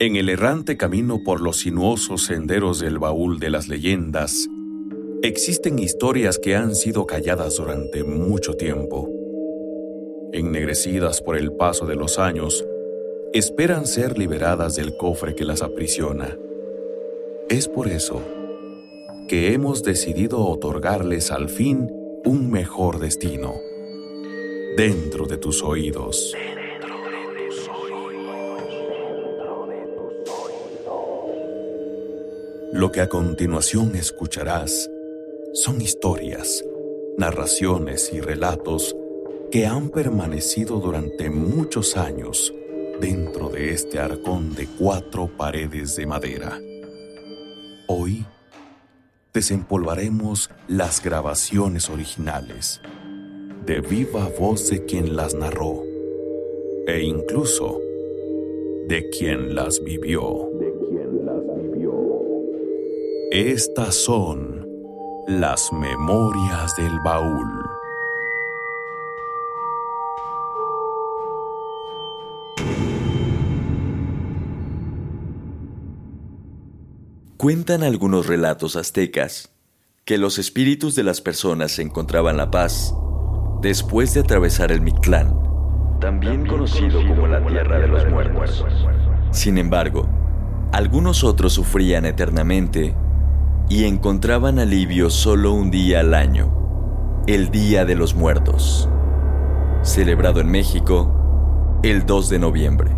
En 0.00 0.16
el 0.16 0.28
errante 0.28 0.76
camino 0.76 1.22
por 1.22 1.40
los 1.40 1.60
sinuosos 1.60 2.24
senderos 2.24 2.80
del 2.80 2.98
baúl 2.98 3.38
de 3.38 3.48
las 3.48 3.68
leyendas, 3.68 4.48
existen 5.22 5.78
historias 5.78 6.40
que 6.40 6.56
han 6.56 6.74
sido 6.74 7.06
calladas 7.06 7.58
durante 7.58 8.02
mucho 8.02 8.54
tiempo. 8.54 9.08
Ennegrecidas 10.32 11.22
por 11.22 11.36
el 11.36 11.52
paso 11.52 11.86
de 11.86 11.94
los 11.94 12.18
años, 12.18 12.66
esperan 13.32 13.86
ser 13.86 14.18
liberadas 14.18 14.74
del 14.74 14.96
cofre 14.96 15.36
que 15.36 15.44
las 15.44 15.62
aprisiona. 15.62 16.36
Es 17.48 17.68
por 17.68 17.86
eso 17.86 18.20
que 19.28 19.52
hemos 19.52 19.84
decidido 19.84 20.44
otorgarles 20.44 21.30
al 21.30 21.48
fin 21.48 21.88
un 22.24 22.50
mejor 22.50 22.98
destino. 22.98 23.54
Dentro 24.76 25.26
de 25.26 25.38
tus 25.38 25.62
oídos. 25.62 26.34
Lo 32.74 32.90
que 32.90 33.00
a 33.00 33.08
continuación 33.08 33.94
escucharás 33.94 34.90
son 35.52 35.80
historias, 35.80 36.64
narraciones 37.16 38.12
y 38.12 38.20
relatos 38.20 38.96
que 39.52 39.64
han 39.64 39.90
permanecido 39.90 40.80
durante 40.80 41.30
muchos 41.30 41.96
años 41.96 42.52
dentro 43.00 43.48
de 43.48 43.70
este 43.70 44.00
arcón 44.00 44.56
de 44.56 44.66
cuatro 44.66 45.28
paredes 45.28 45.94
de 45.94 46.06
madera. 46.06 46.60
Hoy 47.86 48.26
desempolvaremos 49.32 50.50
las 50.66 51.00
grabaciones 51.00 51.88
originales 51.88 52.80
de 53.64 53.82
viva 53.82 54.28
voz 54.36 54.68
de 54.68 54.84
quien 54.84 55.14
las 55.14 55.32
narró 55.34 55.84
e 56.88 57.02
incluso 57.02 57.80
de 58.88 59.08
quien 59.10 59.54
las 59.54 59.80
vivió. 59.84 60.53
Estas 63.34 63.96
son 63.96 64.64
las 65.26 65.72
memorias 65.72 66.76
del 66.76 67.00
baúl. 67.00 67.48
Cuentan 77.36 77.82
algunos 77.82 78.28
relatos 78.28 78.76
aztecas 78.76 79.50
que 80.04 80.16
los 80.16 80.38
espíritus 80.38 80.94
de 80.94 81.02
las 81.02 81.20
personas 81.20 81.80
encontraban 81.80 82.36
la 82.36 82.52
paz 82.52 82.94
después 83.60 84.14
de 84.14 84.20
atravesar 84.20 84.70
el 84.70 84.80
Mictlán, 84.80 85.34
también 86.00 86.46
conocido 86.46 87.00
como 87.04 87.26
la 87.26 87.44
Tierra 87.44 87.80
de 87.80 87.88
los 87.88 88.08
Muertos. 88.10 88.64
Sin 89.32 89.58
embargo, 89.58 90.08
algunos 90.70 91.24
otros 91.24 91.52
sufrían 91.52 92.06
eternamente 92.06 92.94
y 93.68 93.84
encontraban 93.84 94.58
alivio 94.58 95.10
solo 95.10 95.52
un 95.52 95.70
día 95.70 96.00
al 96.00 96.14
año, 96.14 97.22
el 97.26 97.50
Día 97.50 97.84
de 97.84 97.94
los 97.94 98.14
Muertos, 98.14 98.88
celebrado 99.82 100.40
en 100.40 100.50
México 100.50 101.80
el 101.82 102.04
2 102.04 102.28
de 102.28 102.38
noviembre. 102.38 102.90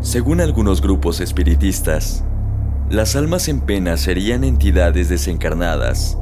Según 0.00 0.40
algunos 0.40 0.82
grupos 0.82 1.20
espiritistas, 1.20 2.24
las 2.90 3.16
almas 3.16 3.48
en 3.48 3.60
pena 3.60 3.96
serían 3.96 4.44
entidades 4.44 5.08
desencarnadas 5.08 6.18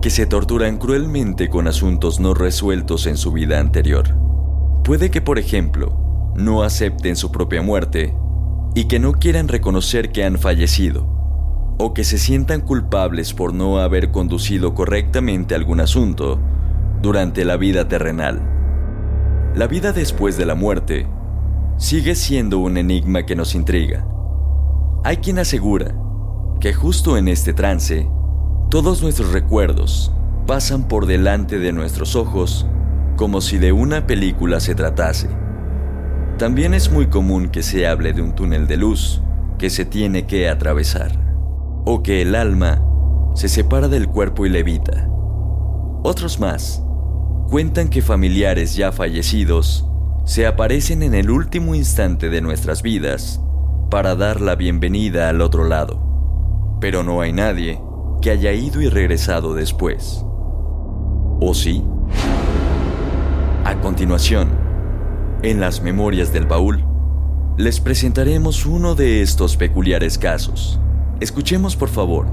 que 0.00 0.10
se 0.10 0.26
torturan 0.26 0.78
cruelmente 0.78 1.48
con 1.48 1.68
asuntos 1.68 2.18
no 2.18 2.34
resueltos 2.34 3.06
en 3.06 3.16
su 3.16 3.30
vida 3.30 3.60
anterior. 3.60 4.16
Puede 4.84 5.10
que, 5.10 5.20
por 5.20 5.38
ejemplo, 5.38 6.32
no 6.34 6.64
acepten 6.64 7.14
su 7.14 7.30
propia 7.30 7.62
muerte 7.62 8.14
y 8.74 8.88
que 8.88 8.98
no 8.98 9.12
quieran 9.12 9.48
reconocer 9.48 10.10
que 10.10 10.24
han 10.24 10.38
fallecido 10.38 11.11
o 11.78 11.94
que 11.94 12.04
se 12.04 12.18
sientan 12.18 12.60
culpables 12.60 13.34
por 13.34 13.52
no 13.54 13.78
haber 13.78 14.10
conducido 14.10 14.74
correctamente 14.74 15.54
algún 15.54 15.80
asunto 15.80 16.38
durante 17.00 17.44
la 17.44 17.56
vida 17.56 17.88
terrenal. 17.88 18.40
La 19.54 19.66
vida 19.66 19.92
después 19.92 20.36
de 20.36 20.46
la 20.46 20.54
muerte 20.54 21.06
sigue 21.76 22.14
siendo 22.14 22.58
un 22.58 22.76
enigma 22.76 23.26
que 23.26 23.36
nos 23.36 23.54
intriga. 23.54 24.06
Hay 25.04 25.18
quien 25.18 25.38
asegura 25.38 25.94
que 26.60 26.72
justo 26.72 27.16
en 27.16 27.28
este 27.28 27.52
trance, 27.52 28.08
todos 28.70 29.02
nuestros 29.02 29.32
recuerdos 29.32 30.12
pasan 30.46 30.88
por 30.88 31.06
delante 31.06 31.58
de 31.58 31.72
nuestros 31.72 32.14
ojos 32.14 32.66
como 33.16 33.40
si 33.40 33.58
de 33.58 33.72
una 33.72 34.06
película 34.06 34.60
se 34.60 34.74
tratase. 34.74 35.28
También 36.38 36.72
es 36.72 36.90
muy 36.90 37.08
común 37.08 37.48
que 37.48 37.62
se 37.62 37.86
hable 37.86 38.12
de 38.12 38.22
un 38.22 38.34
túnel 38.34 38.66
de 38.66 38.76
luz 38.76 39.20
que 39.58 39.70
se 39.70 39.84
tiene 39.84 40.26
que 40.26 40.48
atravesar 40.48 41.21
o 41.84 42.02
que 42.02 42.22
el 42.22 42.34
alma 42.34 42.82
se 43.34 43.48
separa 43.48 43.88
del 43.88 44.08
cuerpo 44.08 44.46
y 44.46 44.48
levita. 44.48 45.08
Otros 46.02 46.40
más 46.40 46.82
cuentan 47.48 47.88
que 47.88 48.02
familiares 48.02 48.74
ya 48.74 48.92
fallecidos 48.92 49.86
se 50.24 50.46
aparecen 50.46 51.02
en 51.02 51.14
el 51.14 51.30
último 51.30 51.74
instante 51.74 52.30
de 52.30 52.40
nuestras 52.40 52.82
vidas 52.82 53.40
para 53.90 54.14
dar 54.14 54.40
la 54.40 54.54
bienvenida 54.54 55.28
al 55.28 55.40
otro 55.40 55.64
lado, 55.64 56.00
pero 56.80 57.02
no 57.02 57.20
hay 57.20 57.32
nadie 57.32 57.80
que 58.20 58.30
haya 58.30 58.52
ido 58.52 58.80
y 58.80 58.88
regresado 58.88 59.54
después. 59.54 60.24
¿O 61.40 61.52
sí? 61.54 61.84
A 63.64 63.80
continuación, 63.80 64.48
en 65.42 65.60
las 65.60 65.82
memorias 65.82 66.32
del 66.32 66.46
baúl, 66.46 66.84
les 67.58 67.80
presentaremos 67.80 68.64
uno 68.64 68.94
de 68.94 69.22
estos 69.22 69.56
peculiares 69.56 70.18
casos. 70.18 70.80
Escuchemos 71.22 71.76
por 71.76 71.88
favor 71.88 72.26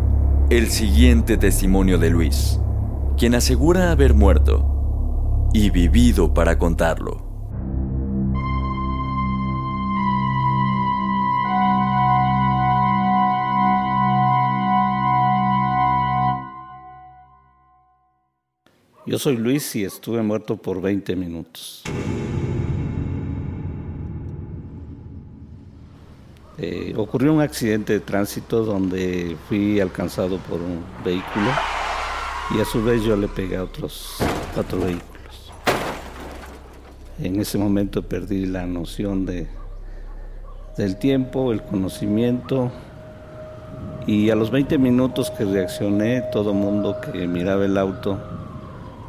el 0.50 0.72
siguiente 0.72 1.38
testimonio 1.38 2.00
de 2.00 2.10
Luis, 2.10 2.60
quien 3.20 3.36
asegura 3.36 3.92
haber 3.92 4.16
muerto 4.16 5.48
y 5.54 5.70
vivido 5.70 6.34
para 6.34 6.58
contarlo. 6.58 7.24
Yo 19.06 19.20
soy 19.20 19.38
Luis 19.38 19.76
y 19.76 19.84
estuve 19.84 20.24
muerto 20.24 20.58
por 20.58 20.82
20 20.82 21.16
minutos. 21.16 21.84
Eh, 26.62 26.94
ocurrió 26.98 27.34
un 27.34 27.40
accidente 27.40 27.94
de 27.94 28.00
tránsito 28.02 28.66
donde 28.66 29.38
fui 29.48 29.80
alcanzado 29.80 30.40
por 30.40 30.60
un 30.60 30.84
vehículo 31.06 31.50
y 32.54 32.60
a 32.60 32.66
su 32.66 32.84
vez 32.84 33.02
yo 33.02 33.16
le 33.16 33.30
pegué 33.30 33.56
a 33.56 33.64
otros 33.64 34.18
cuatro 34.54 34.80
vehículos. 34.80 35.54
En 37.18 37.40
ese 37.40 37.58
momento 37.58 38.02
perdí 38.02 38.46
la 38.46 38.66
noción 38.66 39.26
de, 39.26 39.48
del 40.76 40.98
tiempo, 40.98 41.54
el 41.54 41.62
conocimiento 41.62 42.70
y 44.06 44.30
a 44.30 44.36
los 44.36 44.52
20 44.52 44.78
minutos 44.80 45.32
que 45.32 45.46
reaccioné, 45.46 46.24
todo 46.34 46.54
mundo 46.54 47.00
que 47.00 47.26
miraba 47.26 47.64
el 47.64 47.78
auto 47.78 48.20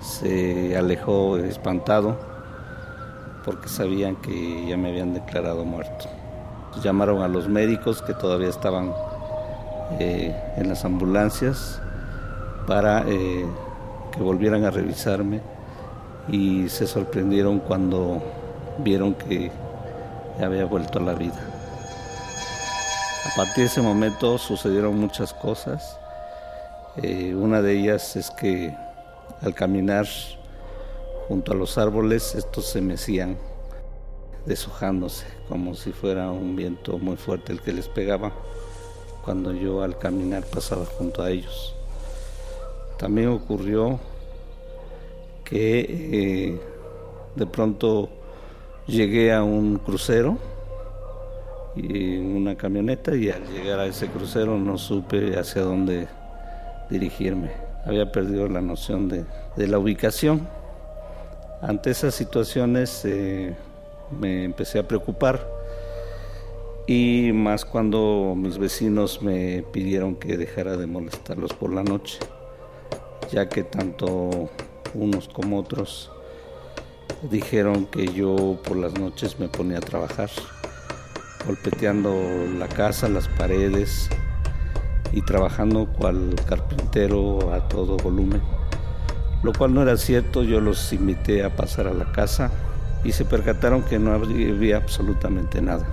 se 0.00 0.76
alejó 0.76 1.36
espantado 1.38 2.16
porque 3.44 3.68
sabían 3.68 4.14
que 4.16 4.66
ya 4.68 4.76
me 4.76 4.90
habían 4.90 5.14
declarado 5.14 5.64
muerto. 5.64 6.19
Llamaron 6.82 7.22
a 7.22 7.28
los 7.28 7.48
médicos 7.48 8.00
que 8.02 8.14
todavía 8.14 8.48
estaban 8.48 8.92
eh, 9.98 10.34
en 10.56 10.68
las 10.68 10.84
ambulancias 10.84 11.80
para 12.66 13.04
eh, 13.08 13.44
que 14.12 14.20
volvieran 14.22 14.64
a 14.64 14.70
revisarme 14.70 15.40
y 16.28 16.68
se 16.68 16.86
sorprendieron 16.86 17.58
cuando 17.58 18.22
vieron 18.78 19.14
que 19.14 19.50
había 20.40 20.64
vuelto 20.64 21.00
a 21.00 21.02
la 21.02 21.14
vida. 21.14 21.40
A 23.26 23.36
partir 23.36 23.64
de 23.64 23.64
ese 23.64 23.82
momento 23.82 24.38
sucedieron 24.38 24.98
muchas 24.98 25.34
cosas. 25.34 25.98
Eh, 27.02 27.34
una 27.34 27.60
de 27.60 27.78
ellas 27.78 28.16
es 28.16 28.30
que 28.30 28.74
al 29.42 29.54
caminar 29.54 30.06
junto 31.28 31.52
a 31.52 31.54
los 31.54 31.78
árboles 31.78 32.34
estos 32.34 32.66
se 32.66 32.80
mecían 32.80 33.36
deshojándose, 34.46 35.26
como 35.48 35.74
si 35.74 35.92
fuera 35.92 36.30
un 36.30 36.56
viento 36.56 36.98
muy 36.98 37.16
fuerte 37.16 37.52
el 37.52 37.60
que 37.60 37.72
les 37.72 37.88
pegaba 37.88 38.32
cuando 39.24 39.52
yo 39.52 39.82
al 39.82 39.98
caminar 39.98 40.44
pasaba 40.44 40.84
junto 40.84 41.22
a 41.22 41.30
ellos. 41.30 41.74
También 42.98 43.28
ocurrió 43.28 43.98
que 45.44 45.80
eh, 45.80 46.60
de 47.34 47.46
pronto 47.46 48.08
llegué 48.86 49.32
a 49.32 49.42
un 49.42 49.78
crucero 49.78 50.38
y 51.76 52.18
una 52.18 52.56
camioneta 52.56 53.14
y 53.14 53.30
al 53.30 53.46
llegar 53.48 53.78
a 53.78 53.86
ese 53.86 54.08
crucero 54.08 54.58
no 54.58 54.78
supe 54.78 55.38
hacia 55.38 55.62
dónde 55.62 56.08
dirigirme. 56.88 57.52
Había 57.84 58.10
perdido 58.12 58.48
la 58.48 58.60
noción 58.60 59.08
de, 59.08 59.24
la 59.56 59.78
ubicación. 59.78 60.46
Ante 61.62 61.90
esas 61.90 62.14
situaciones 62.14 63.04
eh, 63.04 63.54
me 64.18 64.44
empecé 64.44 64.78
a 64.78 64.88
preocupar 64.88 65.60
y 66.86 67.30
más 67.32 67.64
cuando 67.64 68.34
mis 68.36 68.58
vecinos 68.58 69.22
me 69.22 69.62
pidieron 69.70 70.16
que 70.16 70.36
dejara 70.36 70.76
de 70.76 70.88
molestarlos 70.88 71.52
por 71.52 71.72
la 71.72 71.84
noche, 71.84 72.18
ya 73.30 73.48
que 73.48 73.62
tanto 73.62 74.50
unos 74.94 75.28
como 75.28 75.60
otros 75.60 76.10
dijeron 77.30 77.86
que 77.86 78.08
yo 78.08 78.58
por 78.64 78.76
las 78.76 78.98
noches 78.98 79.38
me 79.38 79.48
ponía 79.48 79.78
a 79.78 79.82
trabajar, 79.82 80.30
golpeteando 81.46 82.12
la 82.58 82.66
casa, 82.66 83.08
las 83.08 83.28
paredes 83.28 84.08
y 85.12 85.22
trabajando 85.22 85.86
cual 85.92 86.34
carpintero 86.48 87.52
a 87.54 87.68
todo 87.68 87.98
volumen. 87.98 88.42
Lo 89.44 89.52
cual 89.52 89.74
no 89.74 89.82
era 89.82 89.96
cierto, 89.96 90.42
yo 90.42 90.60
los 90.60 90.92
invité 90.92 91.44
a 91.44 91.54
pasar 91.54 91.86
a 91.86 91.94
la 91.94 92.10
casa 92.10 92.50
y 93.04 93.12
se 93.12 93.24
percataron 93.24 93.82
que 93.82 93.98
no 93.98 94.12
había 94.12 94.76
absolutamente 94.76 95.62
nada. 95.62 95.86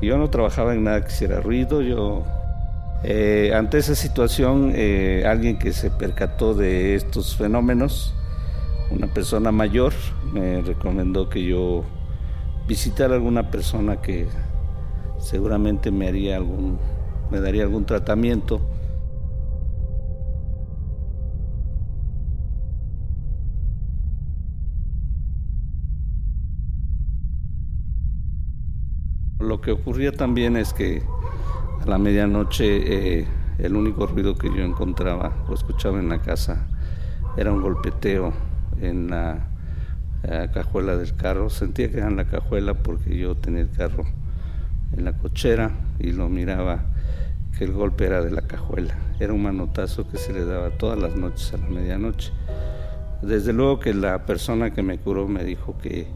Yo 0.00 0.16
no 0.18 0.30
trabajaba 0.30 0.74
en 0.74 0.84
nada 0.84 1.04
que 1.04 1.12
hiciera 1.12 1.40
ruido, 1.40 1.82
yo 1.82 2.24
eh, 3.04 3.52
ante 3.54 3.78
esa 3.78 3.94
situación, 3.94 4.72
eh, 4.74 5.24
alguien 5.26 5.58
que 5.58 5.72
se 5.72 5.90
percató 5.90 6.54
de 6.54 6.94
estos 6.94 7.36
fenómenos, 7.36 8.14
una 8.90 9.06
persona 9.06 9.52
mayor, 9.52 9.92
me 10.32 10.62
recomendó 10.62 11.28
que 11.28 11.44
yo 11.44 11.84
visitara 12.66 13.14
alguna 13.14 13.50
persona 13.50 14.00
que 14.00 14.26
seguramente 15.18 15.90
me 15.90 16.08
haría 16.08 16.36
algún, 16.36 16.78
me 17.30 17.40
daría 17.40 17.62
algún 17.62 17.86
tratamiento. 17.86 18.60
Lo 29.48 29.62
que 29.62 29.72
ocurría 29.72 30.12
también 30.12 30.58
es 30.58 30.74
que 30.74 31.02
a 31.80 31.86
la 31.88 31.96
medianoche 31.96 33.20
eh, 33.20 33.26
el 33.56 33.76
único 33.76 34.06
ruido 34.06 34.34
que 34.34 34.54
yo 34.54 34.62
encontraba 34.62 35.32
o 35.48 35.54
escuchaba 35.54 35.98
en 35.98 36.10
la 36.10 36.20
casa 36.20 36.66
era 37.34 37.50
un 37.50 37.62
golpeteo 37.62 38.34
en 38.82 39.08
la 39.08 39.48
eh, 40.22 40.50
cajuela 40.52 40.96
del 40.96 41.16
carro. 41.16 41.48
Sentía 41.48 41.90
que 41.90 41.96
era 41.96 42.08
en 42.08 42.16
la 42.16 42.26
cajuela 42.26 42.74
porque 42.74 43.16
yo 43.16 43.36
tenía 43.36 43.62
el 43.62 43.70
carro 43.70 44.04
en 44.94 45.06
la 45.06 45.14
cochera 45.14 45.70
y 45.98 46.12
lo 46.12 46.28
miraba 46.28 46.84
que 47.56 47.64
el 47.64 47.72
golpe 47.72 48.04
era 48.04 48.20
de 48.20 48.30
la 48.30 48.42
cajuela. 48.42 48.98
Era 49.18 49.32
un 49.32 49.44
manotazo 49.44 50.06
que 50.10 50.18
se 50.18 50.34
le 50.34 50.44
daba 50.44 50.68
todas 50.76 50.98
las 50.98 51.16
noches 51.16 51.54
a 51.54 51.56
la 51.56 51.68
medianoche. 51.68 52.32
Desde 53.22 53.54
luego 53.54 53.80
que 53.80 53.94
la 53.94 54.26
persona 54.26 54.74
que 54.74 54.82
me 54.82 54.98
curó 54.98 55.26
me 55.26 55.42
dijo 55.42 55.78
que 55.78 56.06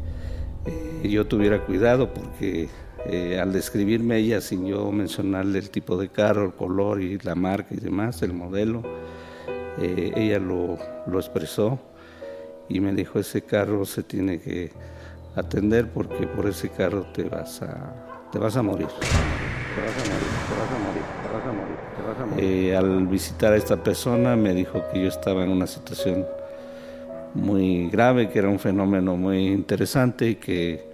eh, 0.67 1.09
yo 1.09 1.27
tuviera 1.27 1.61
cuidado 1.61 2.13
porque 2.13 2.69
eh, 3.07 3.39
al 3.41 3.53
describirme 3.53 4.19
ella 4.19 4.41
sin 4.41 4.67
yo 4.67 4.91
mencionarle 4.93 5.59
el 5.59 5.71
tipo 5.71 5.97
de 5.97 6.09
carro, 6.09 6.47
el 6.47 6.53
color 6.53 7.01
y 7.03 7.19
la 7.19 7.35
marca 7.35 7.75
y 7.75 7.81
demás, 7.81 8.23
el 8.23 8.33
modelo, 8.33 8.83
ella 9.81 10.39
lo, 10.39 10.79
lo 11.07 11.19
expresó 11.19 11.81
y 12.69 12.81
me 12.81 12.93
dijo 12.93 13.19
ese 13.19 13.43
carro 13.43 13.85
se 13.85 14.03
tiene 14.03 14.39
que 14.39 14.71
atender 15.35 15.89
porque 15.89 16.27
por 16.27 16.47
ese 16.47 16.69
carro 16.69 17.07
te 17.13 17.25
vas 17.25 17.63
a 17.63 18.13
te 18.33 18.39
vas 18.39 18.57
a 18.57 18.63
morir. 18.63 18.87
Te 18.89 18.95
vas 19.83 19.93
a 19.93 20.11
morir, 20.11 20.27
te 20.49 20.55
vas 20.57 20.71
a 20.73 20.79
morir, 20.79 21.03
te 21.23 21.33
vas 21.33 21.45
a 21.45 21.53
morir, 21.53 21.77
te 21.97 22.03
vas 22.03 22.21
a 22.21 22.27
morir. 22.27 22.45
Eh, 22.45 22.77
al 22.77 23.07
visitar 23.07 23.53
a 23.53 23.57
esta 23.57 23.77
persona 23.77 24.37
me 24.37 24.55
dijo 24.55 24.83
que 24.91 25.03
yo 25.03 25.09
estaba 25.09 25.45
en 25.45 25.51
una 25.51 25.67
situación 25.67 26.27
muy 27.35 27.91
grave, 27.91 28.31
que 28.31 28.39
era 28.39 28.49
un 28.49 28.59
fenómeno 28.59 29.17
muy 29.17 29.49
interesante 29.49 30.31
y 30.31 30.35
que 30.37 30.92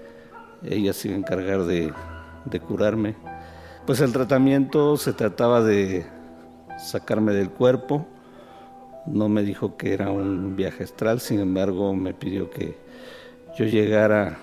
ella 0.62 0.92
se 0.92 1.08
iba 1.08 1.16
a 1.16 1.20
encargar 1.20 1.64
de, 1.64 1.92
de 2.44 2.60
curarme. 2.60 3.16
Pues 3.86 4.00
el 4.00 4.12
tratamiento 4.12 4.96
se 4.96 5.12
trataba 5.12 5.62
de 5.62 6.06
sacarme 6.78 7.32
del 7.32 7.50
cuerpo, 7.50 8.06
no 9.06 9.28
me 9.28 9.42
dijo 9.42 9.76
que 9.76 9.94
era 9.94 10.10
un 10.10 10.56
viaje 10.56 10.84
astral, 10.84 11.20
sin 11.20 11.40
embargo 11.40 11.94
me 11.94 12.12
pidió 12.12 12.50
que 12.50 12.76
yo 13.56 13.64
llegara 13.64 14.38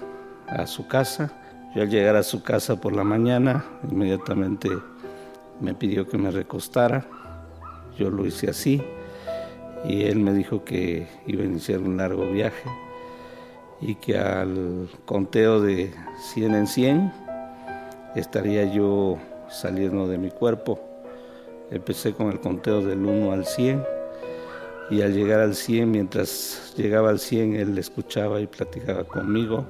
a 0.47 0.65
su 0.67 0.87
casa. 0.87 1.31
Yo 1.75 1.81
al 1.81 1.89
llegar 1.89 2.15
a 2.15 2.23
su 2.23 2.41
casa 2.41 2.79
por 2.79 2.95
la 2.95 3.03
mañana, 3.03 3.65
inmediatamente 3.91 4.69
me 5.59 5.73
pidió 5.73 6.07
que 6.07 6.17
me 6.17 6.31
recostara. 6.31 7.05
Yo 7.97 8.09
lo 8.09 8.25
hice 8.25 8.49
así 8.49 8.81
y 9.87 10.03
él 10.03 10.19
me 10.19 10.33
dijo 10.33 10.63
que 10.63 11.07
iba 11.27 11.43
a 11.43 11.45
iniciar 11.45 11.79
un 11.79 11.97
largo 11.97 12.29
viaje 12.31 12.63
y 13.81 13.95
que 13.95 14.17
al 14.17 14.89
conteo 15.05 15.61
de 15.61 15.93
100 16.33 16.55
en 16.55 16.67
100 16.67 17.13
estaría 18.15 18.65
yo 18.65 19.17
saliendo 19.49 20.07
de 20.07 20.17
mi 20.17 20.31
cuerpo. 20.31 20.79
Empecé 21.71 22.13
con 22.13 22.27
el 22.27 22.39
conteo 22.39 22.81
del 22.81 23.05
1 23.05 23.31
al 23.31 23.45
100 23.45 23.83
y 24.89 25.01
al 25.01 25.13
llegar 25.13 25.39
al 25.39 25.55
100, 25.55 25.89
mientras 25.89 26.73
llegaba 26.77 27.09
al 27.09 27.19
100, 27.19 27.55
él 27.55 27.77
escuchaba 27.77 28.39
y 28.39 28.47
platicaba 28.47 29.03
conmigo. 29.03 29.65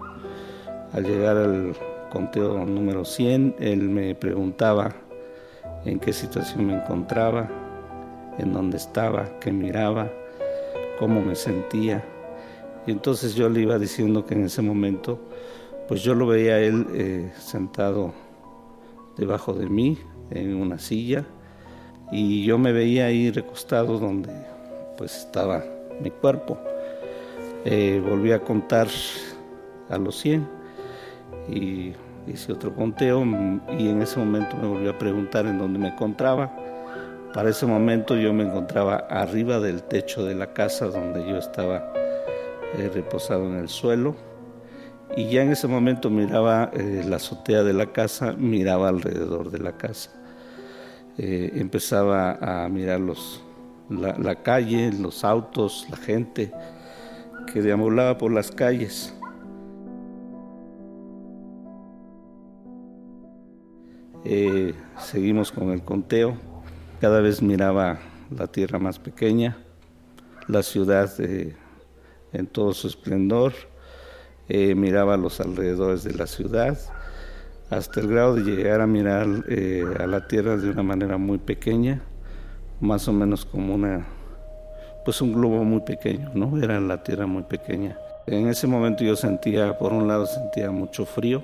Al 0.92 1.04
llegar 1.04 1.38
al 1.38 1.76
conteo 2.12 2.66
número 2.66 3.06
100, 3.06 3.56
él 3.60 3.90
me 3.90 4.14
preguntaba 4.16 4.94
en 5.86 6.00
qué 6.00 6.12
situación 6.12 6.68
me 6.68 6.76
encontraba, 6.76 7.50
en 8.38 8.52
dónde 8.52 8.78
estaba, 8.78 9.40
qué 9.40 9.52
miraba, 9.52 10.12
cómo 11.00 11.22
me 11.22 11.36
sentía. 11.36 12.04
Y 12.88 12.92
entonces 12.92 13.36
yo 13.36 13.50
le 13.50 13.62
iba 13.62 13.80
diciendo 13.80 14.26
que 14.26 14.36
en 14.36 14.46
ese 14.46 14.62
momento, 14.62 15.20
pues 15.88 16.04
yo 16.04 16.14
lo 16.14 16.28
veía 16.28 16.56
a 16.56 16.60
él 16.60 16.86
eh, 16.94 17.32
sentado 17.38 18.14
debajo 19.18 19.54
de 19.54 19.68
mí 19.68 19.98
en 20.32 20.56
una 20.56 20.78
silla 20.78 21.26
y 22.12 22.46
yo 22.46 22.58
me 22.58 22.72
veía 22.72 23.06
ahí 23.08 23.32
recostado 23.32 23.98
donde 23.98 24.32
pues 24.98 25.18
estaba 25.18 25.64
mi 26.02 26.12
cuerpo. 26.12 26.58
Eh, 27.66 28.02
volví 28.08 28.32
a 28.32 28.42
contar 28.42 28.88
a 29.90 29.98
los 29.98 30.20
100 30.20 30.48
y 31.50 31.94
hice 32.28 32.54
otro 32.54 32.74
conteo 32.74 33.24
y 33.78 33.90
en 33.90 34.02
ese 34.02 34.20
momento 34.20 34.56
me 34.58 34.68
volvió 34.68 34.92
a 34.92 34.98
preguntar 34.98 35.48
en 35.48 35.58
dónde 35.58 35.80
me 35.80 35.90
encontraba. 35.90 36.56
Para 37.34 37.50
ese 37.50 37.66
momento 37.66 38.16
yo 38.16 38.34
me 38.34 38.44
encontraba 38.44 39.08
arriba 39.10 39.60
del 39.60 39.84
techo 39.84 40.24
de 40.24 40.36
la 40.36 40.54
casa 40.54 40.86
donde 40.88 41.28
yo 41.28 41.38
estaba 41.38 41.92
eh, 42.78 42.92
reposado 42.94 43.46
en 43.48 43.58
el 43.58 43.70
suelo 43.70 44.16
y 45.16 45.30
ya 45.30 45.44
en 45.44 45.52
ese 45.52 45.68
momento 45.68 46.10
miraba 46.10 46.72
eh, 46.74 47.04
la 47.08 47.18
azotea 47.18 47.64
de 47.64 47.74
la 47.74 47.92
casa, 47.94 48.34
miraba 48.34 48.90
alrededor 48.90 49.52
de 49.52 49.60
la 49.60 49.78
casa. 49.78 50.12
empezaba 51.18 52.38
a 52.42 52.68
mirar 52.68 53.00
los, 53.00 53.42
la, 53.90 54.36
calle, 54.36 54.92
los 54.92 55.24
autos, 55.24 55.88
la 55.90 55.98
gente 55.98 56.52
que 57.52 57.62
deambulaba 57.62 58.18
por 58.18 58.32
las 58.32 58.52
calles. 58.52 59.14
Eh, 64.24 64.74
seguimos 64.98 65.52
con 65.52 65.70
el 65.70 65.84
conteo. 65.84 66.36
Cada 67.00 67.22
vez 67.22 67.42
miraba 67.42 68.00
la 68.36 68.48
tierra 68.48 68.80
más 68.80 68.98
pequeña, 68.98 69.58
la 70.48 70.64
ciudad 70.64 71.12
en 72.36 72.48
todo 72.48 72.74
su 72.74 72.88
esplendor, 72.88 73.54
eh, 74.48 74.76
miraba 74.76 75.18
los 75.18 75.40
alrededores 75.40 76.04
de 76.04 76.14
la 76.14 76.28
ciudad, 76.28 76.78
hasta 77.70 78.00
el 78.00 78.08
grado 78.08 78.36
de 78.36 78.44
llegar 78.44 78.82
a 78.82 78.88
mirar 78.88 79.28
eh, 79.50 79.84
a 80.00 80.06
la 80.06 80.28
tierra 80.28 80.56
de 80.58 80.70
una 80.70 80.84
manera 80.84 81.18
muy 81.18 81.40
pequeña 81.40 82.04
más 82.80 83.08
o 83.08 83.14
menos 83.14 83.46
como 83.46 83.74
una, 83.76 84.06
pues 85.04 85.22
un 85.22 85.34
globo 85.34 85.64
muy 85.64 85.82
pequeño, 85.82 86.32
¿no? 86.34 86.62
Era 86.62 86.80
la 86.80 87.04
tierra 87.04 87.26
muy 87.26 87.44
pequeña. 87.44 87.98
En 88.28 88.48
ese 88.48 88.68
momento 88.68 89.04
yo 89.04 89.16
sentía, 89.16 89.78
por 89.78 89.94
un 89.94 90.08
lado 90.08 90.26
sentía 90.26 90.72
mucho 90.72 91.06
frío 91.06 91.44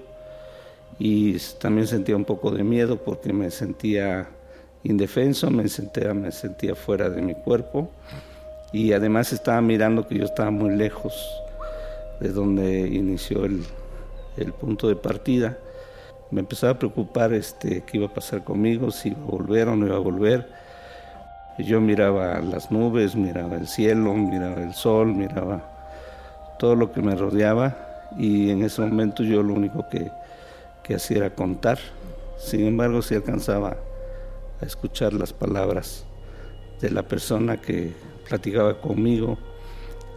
y 1.00 1.38
también 1.60 1.88
sentía 1.88 2.15
un 2.15 2.25
poco 2.25 2.51
de 2.51 2.63
miedo 2.63 2.98
porque 2.98 3.31
me 3.33 3.50
sentía 3.51 4.29
indefenso, 4.83 5.50
me 5.51 5.67
sentía, 5.67 6.13
me 6.13 6.31
sentía 6.31 6.75
fuera 6.75 7.10
de 7.10 7.21
mi 7.21 7.36
cuerpo 7.36 7.89
y 8.72 8.94
además 8.94 9.34
estaba 9.34 9.62
mirando 9.62 10.08
que 10.08 10.18
yo 10.18 10.25
estaba 10.25 10.51
muy 10.51 10.75
lejos 10.75 11.13
de 12.20 12.30
donde 12.30 12.88
inició 12.88 13.46
el, 13.46 13.63
el 14.38 14.54
punto 14.54 14.88
de 14.88 14.96
partida. 14.96 15.58
Me 16.30 16.40
empezaba 16.40 16.74
a 16.74 16.80
preocupar 16.80 17.34
este, 17.34 17.84
qué 17.84 17.98
iba 17.98 18.08
a 18.08 18.13
pasar 18.13 18.44
conmigo, 18.44 18.92
si 18.92 19.10
iba 19.10 19.22
a 19.22 19.25
volver 19.25 19.68
o 19.68 19.75
no 19.75 19.86
iba 19.88 19.96
a 19.96 20.00
volver 20.00 20.62
yo 21.58 21.82
miraba 21.82 22.40
las 22.42 22.72
nubes, 22.72 23.16
miraba 23.16 23.56
el 23.56 23.68
cielo, 23.68 24.13
miraba 24.13 24.62
el 24.62 24.74
sol, 24.74 25.08
miraba 25.08 25.62
todo 26.60 26.75
lo 26.75 26.92
que 26.92 27.01
me 27.01 27.16
rodeaba 27.16 27.75
y 28.18 28.50
en 28.50 28.63
ese 28.63 28.82
momento 28.82 29.24
yo 29.24 29.44
lo 29.44 29.54
único 29.54 29.88
que, 29.90 30.12
hacía 30.94 31.18
era 31.18 31.30
contar. 31.30 31.80
Sin 32.38 32.68
embargo, 32.68 33.01
si 33.01 33.16
alcanzaba 33.16 33.78
a 34.62 34.66
escuchar 34.66 35.13
las 35.13 35.32
palabras 35.32 36.04
de 36.82 36.90
la 36.90 37.04
persona 37.04 37.62
que 37.62 37.94
platicaba 38.31 38.79
conmigo 38.79 39.38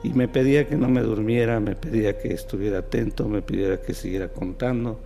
y 0.05 0.11
me 0.11 0.29
pedía 0.29 0.69
que 0.69 0.77
no 0.77 0.89
me 0.89 1.01
durmiera, 1.01 1.59
me 1.59 1.75
pedía 1.75 2.17
que 2.17 2.33
estuviera 2.33 2.79
atento, 2.79 3.29
me 3.29 3.43
pidiera 3.43 3.81
que 3.81 3.93
siguiera 3.93 4.29
contando. 4.29 5.01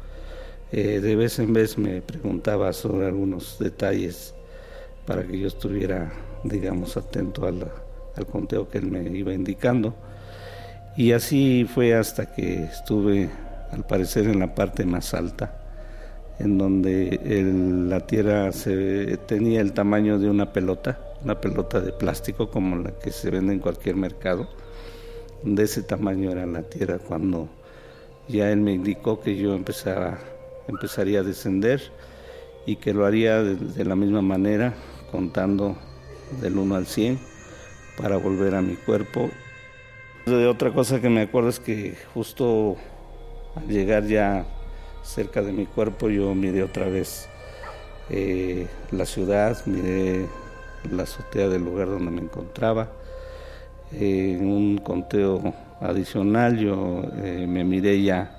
eh, 0.72 1.00
de 1.00 1.16
vez 1.16 1.38
en 1.38 1.54
vez 1.54 1.78
me 1.78 2.02
preguntaba 2.02 2.70
sobre 2.74 3.06
algunos 3.06 3.58
detalles 3.58 4.34
para 5.06 5.22
que 5.22 5.38
yo 5.38 5.48
estuviera, 5.48 6.12
digamos, 6.44 6.98
atento 6.98 7.46
al, 7.46 7.70
conteo 8.26 8.68
que 8.68 8.76
él 8.76 8.90
me 8.90 9.02
iba 9.16 9.32
indicando. 9.32 9.94
Y 10.94 11.12
así 11.12 11.66
fue 11.72 11.94
hasta 11.94 12.34
que 12.34 12.64
estuve, 12.64 13.30
al 13.70 13.86
parecer, 13.86 14.26
en 14.26 14.40
la 14.40 14.54
parte 14.54 14.84
más 14.84 15.14
alta, 15.14 15.56
en 16.38 16.58
donde 16.58 17.18
la 17.88 18.00
tierra 18.00 18.52
se, 18.52 19.16
tenía 19.26 19.62
el 19.62 19.72
tamaño 19.72 20.18
de 20.18 20.28
una 20.28 20.52
pelota, 20.52 21.07
una 21.24 21.40
pelota 21.40 21.80
de 21.80 21.92
plástico 21.92 22.50
como 22.50 22.76
la 22.76 22.92
que 22.98 23.10
se 23.10 23.30
vende 23.30 23.52
en 23.52 23.60
cualquier 23.60 23.96
mercado. 23.96 24.48
De 25.42 25.64
ese 25.64 25.82
tamaño 25.82 26.30
era 26.30 26.46
la 26.46 26.62
tierra 26.62 26.98
cuando 26.98 27.48
ya 28.28 28.50
él 28.50 28.60
me 28.60 28.72
indicó 28.72 29.20
que 29.20 29.36
yo 29.36 29.54
empezara, 29.54 30.18
empezaría 30.68 31.20
a 31.20 31.22
descender 31.22 31.80
y 32.66 32.76
que 32.76 32.92
lo 32.92 33.06
haría 33.06 33.42
de, 33.42 33.84
la 33.84 33.96
misma 33.96 34.20
manera, 34.20 34.74
contando 35.10 35.76
del 36.40 36.58
1 36.58 36.74
al 36.74 36.86
100 36.86 37.18
para 37.96 38.16
volver 38.18 38.54
a 38.54 38.60
mi 38.60 38.74
cuerpo. 38.74 39.30
De 40.26 40.46
otra 40.46 40.72
cosa 40.72 41.00
que 41.00 41.08
me 41.08 41.22
acuerdo 41.22 41.48
es 41.48 41.60
que 41.60 41.96
justo 42.12 42.76
al 43.56 43.66
llegar 43.66 44.04
ya 44.04 44.44
cerca 45.02 45.40
de 45.40 45.52
mi 45.52 45.64
cuerpo 45.64 46.10
yo 46.10 46.34
miré 46.34 46.62
otra 46.62 46.86
vez 46.86 47.28
eh, 48.10 48.66
la 48.90 49.06
ciudad, 49.06 49.64
miré 49.64 50.26
la 50.90 51.04
azotea 51.04 51.48
del 51.48 51.64
lugar 51.64 51.88
donde 51.88 52.10
me 52.10 52.20
encontraba. 52.22 52.90
en 53.92 54.46
un 54.46 54.78
conteo 54.78 55.54
adicional 55.80 56.58
yo 56.58 57.02
eh, 57.22 57.46
me 57.48 57.64
miré 57.64 58.02
ya 58.02 58.38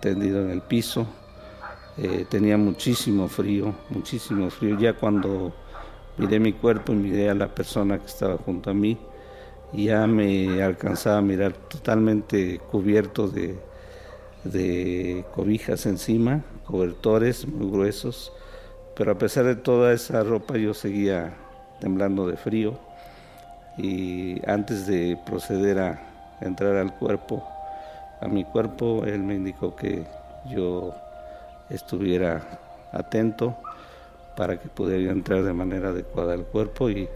tendido 0.00 0.42
en 0.42 0.50
el 0.50 0.60
piso. 0.60 1.06
Eh, 1.96 2.26
tenía 2.28 2.56
muchísimo 2.58 3.28
frío, 3.28 3.74
muchísimo 3.90 4.50
frío. 4.50 4.78
Ya 4.78 4.94
cuando 4.94 5.54
miré 6.18 6.40
mi 6.40 6.52
cuerpo 6.52 6.92
y 6.92 6.96
miré 6.96 7.30
a 7.30 7.34
la 7.34 7.54
persona 7.54 7.98
que 7.98 8.06
estaba 8.06 8.36
junto 8.36 8.70
a 8.70 8.74
mí, 8.74 8.98
ya 9.72 10.06
me 10.06 10.62
alcanzaba 10.62 11.18
a 11.18 11.22
mirar 11.22 11.52
totalmente 11.52 12.58
cubierto 12.70 13.28
de, 13.28 13.58
de 14.44 15.24
cobijas 15.34 15.86
encima, 15.86 16.42
cobertores 16.64 17.46
muy 17.46 17.70
gruesos, 17.70 18.32
pero 18.94 19.12
a 19.12 19.18
pesar 19.18 19.44
de 19.44 19.56
toda 19.56 19.92
esa 19.92 20.22
ropa 20.22 20.56
yo 20.56 20.74
seguía 20.74 21.36
temblando 21.84 22.26
de 22.26 22.38
frío 22.38 22.78
y 23.76 24.40
antes 24.48 24.86
de 24.86 25.18
proceder 25.26 25.78
a 25.78 26.00
entrar 26.40 26.76
al 26.76 26.94
cuerpo, 26.94 27.46
a 28.22 28.26
mi 28.26 28.42
cuerpo, 28.42 29.04
él 29.04 29.18
me 29.18 29.34
indicó 29.34 29.76
que 29.76 30.06
yo 30.50 30.94
estuviera 31.68 32.40
atento 32.90 33.58
para 34.34 34.58
que 34.58 34.70
pudiera 34.70 35.12
entrar 35.12 35.42
de 35.42 35.52
manera 35.52 35.90
adecuada 35.90 36.32
al 36.32 36.46
cuerpo 36.46 36.88
y, 36.88 37.06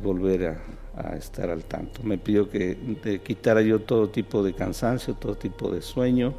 volver 0.00 0.56
a, 0.96 1.16
estar 1.16 1.50
al 1.50 1.64
tanto. 1.64 2.04
Me 2.04 2.16
pidió 2.16 2.48
que 2.48 3.20
quitara 3.24 3.60
yo 3.60 3.80
todo 3.80 4.08
tipo 4.08 4.44
de 4.44 4.54
cansancio, 4.54 5.14
todo 5.14 5.34
tipo 5.34 5.68
de 5.68 5.82
sueño 5.82 6.32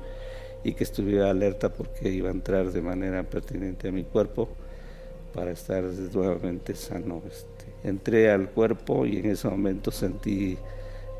y 0.63 0.71
que 0.71 0.85
estuviera 0.85 1.29
alerta 1.29 1.67
porque 1.67 2.07
iba 2.09 2.29
a 2.29 2.31
entrar 2.31 2.71
de 2.71 2.81
manera 2.81 3.23
pertinente 3.23 3.89
a 3.89 3.91
mi 3.91 4.05
cuerpo 4.05 4.47
para 5.33 5.51
estar 5.51 5.83
nuevamente 5.83 6.75
sano. 6.75 7.21
Este, 7.27 7.87
entré 7.87 8.31
al 8.31 8.49
cuerpo 8.49 9.05
y 9.05 9.17
en 9.17 9.31
ese 9.31 9.47
momento 9.47 9.91
sentí 9.91 10.57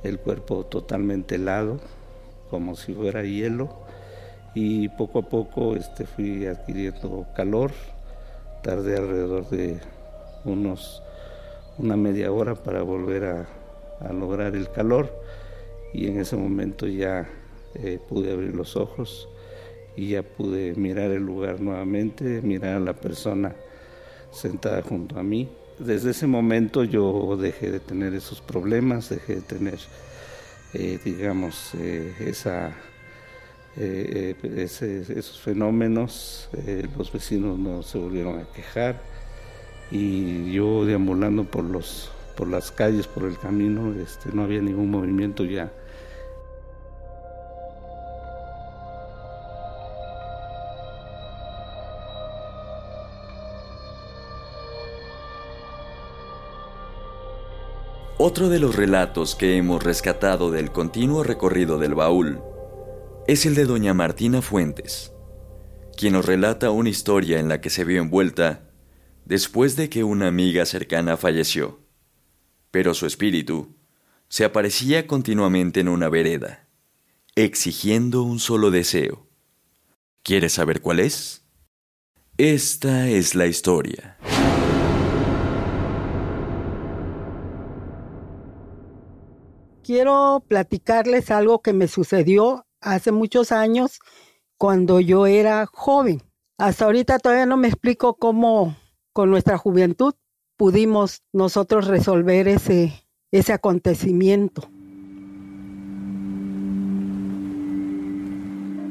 el 0.04 0.20
cuerpo 0.20 0.66
totalmente 0.66 1.36
helado, 1.36 1.80
como 2.50 2.76
si 2.76 2.94
fuera 2.94 3.24
hielo, 3.24 3.70
y 4.56 4.90
poco 4.90 5.20
a 5.20 5.30
poco 5.30 5.76
este, 5.76 6.06
fui 6.06 6.46
adquiriendo 6.46 7.26
calor 7.36 7.72
tardé 8.62 8.98
alrededor 8.98 9.50
de 9.50 9.80
unos 10.46 11.02
una 11.78 11.98
media 11.98 12.32
hora 12.32 12.56
para 12.56 12.84
volver 12.84 13.24
a, 13.24 13.48
lograr 14.14 14.56
el 14.56 14.70
calor 14.72 15.14
y 15.94 16.08
en 16.08 16.20
ese 16.20 16.36
momento 16.36 16.88
ya 16.88 17.30
eh, 17.76 18.00
pude 18.10 18.32
abrir 18.32 18.56
los 18.56 18.76
ojos 18.76 19.30
y 19.96 20.10
ya 20.10 20.24
pude 20.24 20.74
mirar 20.74 21.12
el 21.12 21.24
lugar 21.24 21.62
nuevamente, 21.62 22.42
mirar 22.42 22.78
a 22.78 22.80
la 22.80 22.94
persona 22.94 23.54
sentada 24.32 24.82
junto 24.82 25.20
a 25.20 25.24
mí. 25.24 25.50
Desde 25.80 26.12
ese 26.12 26.28
momento 26.28 26.84
yo 26.84 27.38
dejé 27.38 27.72
de 27.72 27.80
tener 27.80 28.14
esos 28.14 28.42
problemas, 28.42 29.10
dejé 29.10 29.36
de 29.36 29.42
tener, 29.42 29.80
eh, 30.74 31.00
digamos, 31.04 31.72
eh, 31.76 32.14
esa 32.20 32.76
eh, 33.78 34.36
esos 34.58 35.40
fenómenos, 35.40 36.50
los 36.98 37.12
vecinos 37.12 37.58
no 37.58 37.84
se 37.84 37.98
volvieron 37.98 38.40
a 38.40 38.44
quejar 38.52 39.02
y 39.90 40.52
yo 40.52 40.86
deambulando 40.86 41.46
por 41.46 41.64
los 41.64 42.12
por 42.36 42.48
las 42.48 42.72
calles, 42.72 43.08
por 43.08 43.24
el 43.24 43.38
camino, 43.38 43.94
este, 44.02 44.32
no 44.34 44.44
había 44.44 44.62
ningún 44.62 44.90
movimiento 44.90 45.46
ya. 45.46 45.72
Otro 58.24 58.50
de 58.50 58.60
los 58.60 58.76
relatos 58.76 59.36
que 59.36 59.58
hemos 59.58 59.84
rescatado 59.84 60.52
del 60.52 60.72
continuo 60.72 61.24
recorrido 61.24 61.80
del 61.80 61.96
baúl 61.96 62.40
es 63.28 63.48
el 63.48 63.56
de 63.56 63.66
doña 63.66 63.96
Martina 63.96 64.44
Fuentes, 64.44 65.12
quien 65.98 66.14
nos 66.14 66.26
relata 66.26 66.70
una 66.70 66.90
historia 66.90 67.40
en 67.40 67.50
la 67.50 67.62
que 67.62 67.72
se 67.72 67.84
vio 67.84 68.00
envuelta 68.00 68.70
después 69.26 69.76
de 69.76 69.90
que 69.90 70.04
una 70.04 70.28
amiga 70.28 70.68
cercana 70.68 71.18
falleció, 71.18 71.80
pero 72.70 72.94
su 72.94 73.08
espíritu 73.08 73.76
se 74.30 74.46
aparecía 74.46 75.08
continuamente 75.08 75.80
en 75.80 75.88
una 75.88 76.08
vereda, 76.08 76.68
exigiendo 77.34 78.22
un 78.22 78.38
solo 78.38 78.70
deseo. 78.70 79.26
¿Quieres 80.22 80.54
saber 80.54 80.82
cuál 80.82 81.00
es? 81.00 81.42
Esta 82.38 83.10
es 83.10 83.34
la 83.34 83.48
historia. 83.48 84.20
Quiero 89.84 90.44
platicarles 90.48 91.32
algo 91.32 91.62
que 91.64 91.74
me 91.74 91.88
sucedió 91.88 92.68
hace 92.82 93.12
muchos 93.12 93.52
años 93.52 94.00
cuando 94.58 95.00
yo 95.00 95.26
era 95.26 95.66
joven. 95.66 96.22
Hasta 96.60 96.86
ahorita 96.86 97.18
todavía 97.18 97.48
no 97.48 97.58
me 97.58 97.68
explico 97.68 98.14
cómo 98.14 98.76
con 99.12 99.32
nuestra 99.32 99.58
juventud 99.58 100.14
pudimos 100.56 101.24
nosotros 101.34 101.88
resolver 101.88 102.48
ese, 102.48 102.94
ese 103.32 103.54
acontecimiento. 103.54 104.70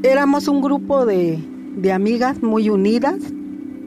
Éramos 0.02 0.48
un 0.48 0.60
grupo 0.60 1.06
de, 1.06 1.38
de 1.76 1.92
amigas 1.92 2.42
muy 2.42 2.68
unidas, 2.68 3.16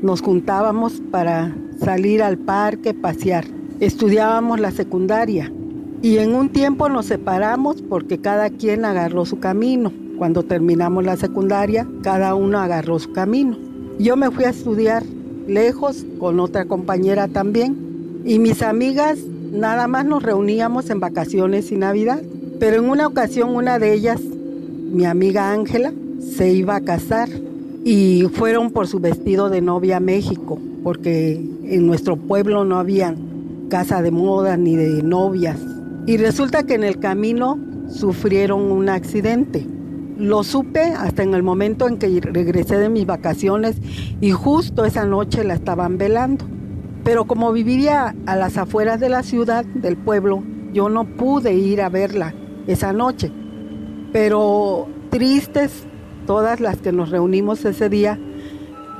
nos 0.01 0.21
juntábamos 0.21 1.01
para 1.11 1.53
salir 1.83 2.23
al 2.23 2.37
parque, 2.37 2.93
pasear. 2.93 3.43
Estudiábamos 3.81 4.61
la 4.61 4.71
secundaria 4.71 5.51
y 6.03 6.17
en 6.17 6.35
un 6.35 6.49
tiempo 6.49 6.89
nos 6.89 7.05
separamos 7.05 7.81
porque 7.81 8.17
cada 8.17 8.49
quien 8.49 8.83
agarró 8.83 9.25
su 9.25 9.39
camino. 9.39 9.89
Cuando 10.17 10.43
terminamos 10.43 11.05
la 11.05 11.15
secundaria, 11.15 11.87
cada 12.03 12.35
uno 12.35 12.59
agarró 12.59 12.99
su 12.99 13.13
camino. 13.13 13.57
Yo 13.99 14.17
me 14.17 14.29
fui 14.29 14.43
a 14.43 14.49
estudiar 14.49 15.03
lejos 15.47 16.05
con 16.19 16.41
otra 16.41 16.65
compañera 16.65 17.29
también 17.29 18.21
y 18.25 18.37
mis 18.37 18.61
amigas 18.61 19.17
nada 19.53 19.87
más 19.87 20.05
nos 20.05 20.23
reuníamos 20.23 20.89
en 20.89 20.99
vacaciones 20.99 21.71
y 21.71 21.77
Navidad. 21.77 22.21
Pero 22.59 22.83
en 22.83 22.89
una 22.89 23.07
ocasión 23.07 23.55
una 23.55 23.79
de 23.79 23.93
ellas, 23.93 24.19
mi 24.21 25.05
amiga 25.05 25.53
Ángela, 25.53 25.93
se 26.19 26.51
iba 26.51 26.75
a 26.75 26.81
casar 26.81 27.29
y 27.85 28.23
fueron 28.33 28.71
por 28.71 28.87
su 28.87 28.99
vestido 28.99 29.49
de 29.49 29.61
novia 29.61 29.97
a 29.97 30.01
México, 30.01 30.59
porque 30.83 31.41
en 31.63 31.87
nuestro 31.87 32.17
pueblo 32.17 32.65
no 32.65 32.77
había 32.77 33.15
casa 33.69 34.01
de 34.01 34.11
moda 34.11 34.57
ni 34.57 34.75
de 34.75 35.01
novias. 35.01 35.57
Y 36.05 36.17
resulta 36.17 36.63
que 36.63 36.75
en 36.75 36.83
el 36.83 36.99
camino 36.99 37.57
sufrieron 37.87 38.71
un 38.71 38.89
accidente. 38.89 39.65
Lo 40.17 40.43
supe 40.43 40.81
hasta 40.81 41.23
en 41.23 41.33
el 41.33 41.43
momento 41.43 41.87
en 41.87 41.97
que 41.97 42.19
regresé 42.21 42.77
de 42.77 42.89
mis 42.89 43.05
vacaciones 43.05 43.77
y 44.19 44.31
justo 44.31 44.85
esa 44.85 45.05
noche 45.05 45.43
la 45.43 45.53
estaban 45.53 45.97
velando. 45.97 46.45
Pero 47.03 47.25
como 47.25 47.51
vivía 47.51 48.15
a 48.25 48.35
las 48.35 48.57
afueras 48.57 48.99
de 48.99 49.09
la 49.09 49.23
ciudad, 49.23 49.65
del 49.65 49.97
pueblo, 49.97 50.43
yo 50.73 50.89
no 50.89 51.05
pude 51.05 51.53
ir 51.53 51.81
a 51.81 51.89
verla 51.89 52.33
esa 52.67 52.91
noche. 52.93 53.31
Pero 54.11 54.87
tristes, 55.09 55.85
todas 56.27 56.59
las 56.59 56.77
que 56.77 56.91
nos 56.91 57.09
reunimos 57.09 57.63
ese 57.65 57.89
día, 57.89 58.19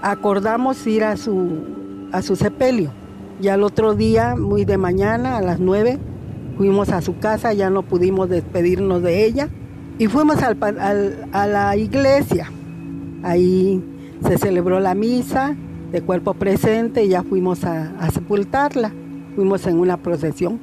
acordamos 0.02 0.86
ir 0.88 1.04
a 1.04 1.18
su, 1.18 2.08
a 2.12 2.22
su 2.22 2.36
sepelio. 2.36 2.92
Y 3.42 3.50
al 3.50 3.64
otro 3.64 3.94
día, 3.94 4.36
muy 4.36 4.66
de 4.66 4.78
mañana, 4.78 5.38
a 5.38 5.42
las 5.42 5.60
nueve, 5.60 6.00
Fuimos 6.58 6.90
a 6.90 7.02
su 7.02 7.18
casa, 7.18 7.54
ya 7.54 7.70
no 7.70 7.84
pudimos 7.84 8.30
despedirnos 8.30 9.02
de 9.02 9.26
ella 9.26 9.50
y 9.98 10.08
fuimos 10.08 10.42
al, 10.44 10.58
a 11.32 11.48
la 11.48 11.76
iglesia. 11.76 12.52
Ahí 13.24 13.84
Se 14.28 14.38
celebró 14.38 14.80
la 14.80 14.94
misa 14.94 15.56
de 15.92 16.02
cuerpo 16.02 16.34
presente 16.34 17.04
y 17.04 17.10
ya 17.10 17.24
fuimos 17.24 17.64
a, 17.64 17.92
a 18.00 18.10
sepultarla. 18.12 18.92
Fuimos 19.36 19.66
en 19.68 19.80
una 19.80 19.98
procesión. 19.98 20.60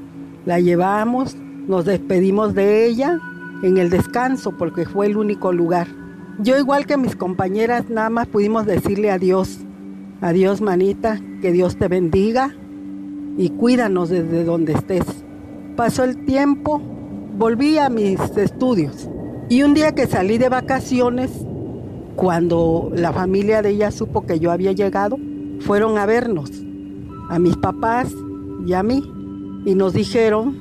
La 0.46 0.60
llevamos, 0.60 1.36
nos 1.66 1.84
despedimos 1.84 2.54
de 2.54 2.86
ella 2.86 3.20
en 3.62 3.76
el 3.78 3.90
descanso 3.90 4.56
porque 4.56 4.86
fue 4.86 5.06
el 5.06 5.16
único 5.16 5.52
lugar. 5.52 5.88
Yo 6.38 6.58
igual 6.58 6.86
que 6.86 6.96
mis 6.96 7.16
compañeras 7.16 7.90
nada 7.90 8.08
más 8.08 8.26
pudimos 8.26 8.64
decirle 8.64 9.10
adiós. 9.10 9.58
Adiós 10.22 10.60
manita, 10.60 11.20
que 11.40 11.52
Dios 11.52 11.76
te 11.76 11.88
bendiga 11.88 12.54
y 13.36 13.50
cuídanos 13.50 14.08
desde 14.08 14.44
donde 14.44 14.72
estés. 14.72 15.04
Pasó 15.76 16.04
el 16.04 16.24
tiempo, 16.24 16.80
volví 17.38 17.78
a 17.78 17.88
mis 17.88 18.20
estudios 18.36 19.08
y 19.48 19.62
un 19.62 19.74
día 19.74 19.92
que 19.92 20.06
salí 20.06 20.38
de 20.38 20.48
vacaciones, 20.48 21.30
cuando 22.14 22.90
la 22.94 23.12
familia 23.12 23.62
de 23.62 23.70
ella 23.70 23.90
supo 23.90 24.26
que 24.26 24.38
yo 24.38 24.52
había 24.52 24.72
llegado, 24.72 25.16
fueron 25.60 25.98
a 25.98 26.06
vernos, 26.06 26.50
a 27.28 27.38
mis 27.38 27.56
papás 27.56 28.14
y 28.66 28.74
a 28.74 28.82
mí, 28.82 29.02
y 29.64 29.74
nos 29.74 29.92
dijeron, 29.92 30.56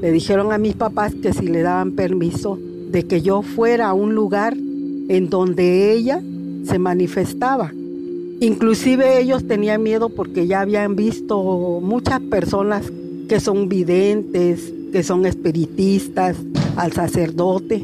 le 0.00 0.12
dijeron 0.12 0.52
a 0.52 0.58
mis 0.58 0.76
papás 0.76 1.14
que 1.14 1.32
si 1.32 1.48
le 1.48 1.62
daban 1.62 1.92
permiso 1.92 2.58
de 2.90 3.06
que 3.06 3.22
yo 3.22 3.42
fuera 3.42 3.88
a 3.88 3.92
un 3.92 4.14
lugar 4.14 4.54
en 4.56 5.30
donde 5.30 5.92
ella 5.92 6.22
se 6.64 6.78
manifestaba. 6.78 7.72
Inclusive 8.40 9.20
ellos 9.20 9.48
tenían 9.48 9.82
miedo 9.82 10.10
porque 10.10 10.46
ya 10.46 10.60
habían 10.60 10.94
visto 10.94 11.80
muchas 11.82 12.20
personas 12.20 12.92
que 13.28 13.40
son 13.40 13.68
videntes, 13.68 14.72
que 14.90 15.02
son 15.02 15.26
espiritistas, 15.26 16.36
al 16.76 16.92
sacerdote. 16.92 17.76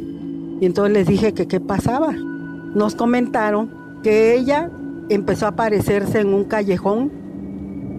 Y 0.60 0.66
entonces 0.66 0.94
les 0.94 1.06
dije 1.06 1.34
que 1.34 1.46
qué 1.46 1.60
pasaba. 1.60 2.12
Nos 2.12 2.94
comentaron 2.94 3.70
que 4.02 4.34
ella 4.34 4.70
empezó 5.08 5.46
a 5.46 5.50
aparecerse 5.50 6.20
en 6.20 6.32
un 6.32 6.44
callejón 6.44 7.12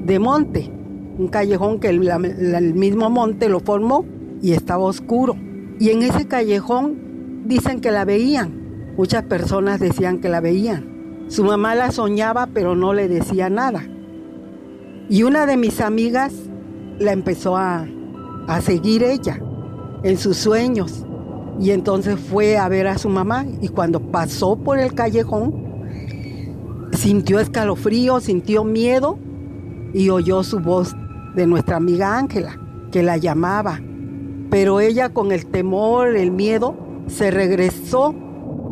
de 0.05 0.19
monte, 0.19 0.71
un 1.17 1.27
callejón 1.27 1.79
que 1.79 1.89
el, 1.89 2.73
mismo 2.73 3.09
monte 3.09 3.49
lo 3.49 3.59
formó 3.59 4.05
y 4.41 4.53
estaba 4.53 4.83
oscuro. 4.83 5.35
Y 5.79 5.89
en 5.89 6.01
ese 6.01 6.27
callejón 6.27 7.43
dicen 7.45 7.79
que 7.79 7.91
la 7.91 8.05
veían. 8.05 8.93
Muchas 8.97 9.23
personas 9.23 9.79
decían 9.79 10.19
que 10.19 10.29
la 10.29 10.41
veían. 10.41 11.25
Su 11.27 11.43
mamá 11.43 11.75
la 11.75 11.91
soñaba 11.91 12.47
pero 12.53 12.75
no 12.75 12.93
le 12.93 13.07
decía 13.07 13.49
nada. 13.49 13.85
Y 15.09 15.23
una 15.23 15.45
de 15.45 15.57
mis 15.57 15.81
amigas 15.81 16.33
la 16.99 17.11
empezó 17.11 17.57
a, 17.57 17.85
a 18.47 18.61
seguir 18.61 19.03
ella 19.03 19.39
en 20.03 20.17
sus 20.17 20.37
sueños. 20.37 21.05
Y 21.59 21.71
entonces 21.71 22.19
fue 22.19 22.57
a 22.57 22.67
ver 22.67 22.87
a 22.87 22.97
su 22.97 23.09
mamá 23.09 23.45
y 23.61 23.69
cuando 23.69 23.99
pasó 23.99 24.57
por 24.57 24.77
el 24.77 24.93
callejón, 24.93 25.53
sintió 26.91 27.39
escalofrío, 27.39 28.19
sintió 28.19 28.63
miedo 28.63 29.17
y 29.93 30.09
oyó 30.09 30.43
su 30.43 30.59
voz 30.59 30.95
de 31.35 31.47
nuestra 31.47 31.77
amiga 31.77 32.17
Ángela, 32.17 32.59
que 32.91 33.03
la 33.03 33.17
llamaba. 33.17 33.79
Pero 34.49 34.79
ella 34.79 35.09
con 35.09 35.31
el 35.31 35.45
temor, 35.45 36.15
el 36.15 36.31
miedo, 36.31 36.75
se 37.07 37.31
regresó 37.31 38.13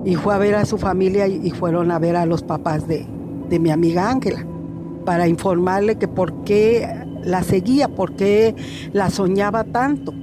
y 0.06 0.15
fue 0.15 0.34
a 0.36 0.38
ver 0.38 0.56
a 0.56 0.65
su 0.65 0.77
familia 0.77 1.27
y 1.27 1.50
fueron 1.51 1.89
a 1.92 2.00
ver 2.00 2.15
a 2.15 2.25
los 2.25 2.44
papás 2.44 2.88
de, 2.88 3.06
de 3.50 3.60
mi 3.60 3.72
amiga 3.72 4.10
Ángela 4.10 4.46
para 5.06 5.27
informarle 5.27 5.98
que 5.98 6.08
por 6.08 6.44
qué 6.44 6.88
la 7.25 7.44
seguía, 7.44 7.88
por 7.88 8.15
qué 8.15 8.56
la 8.94 9.10
soñaba 9.10 9.63
tanto. 9.63 10.13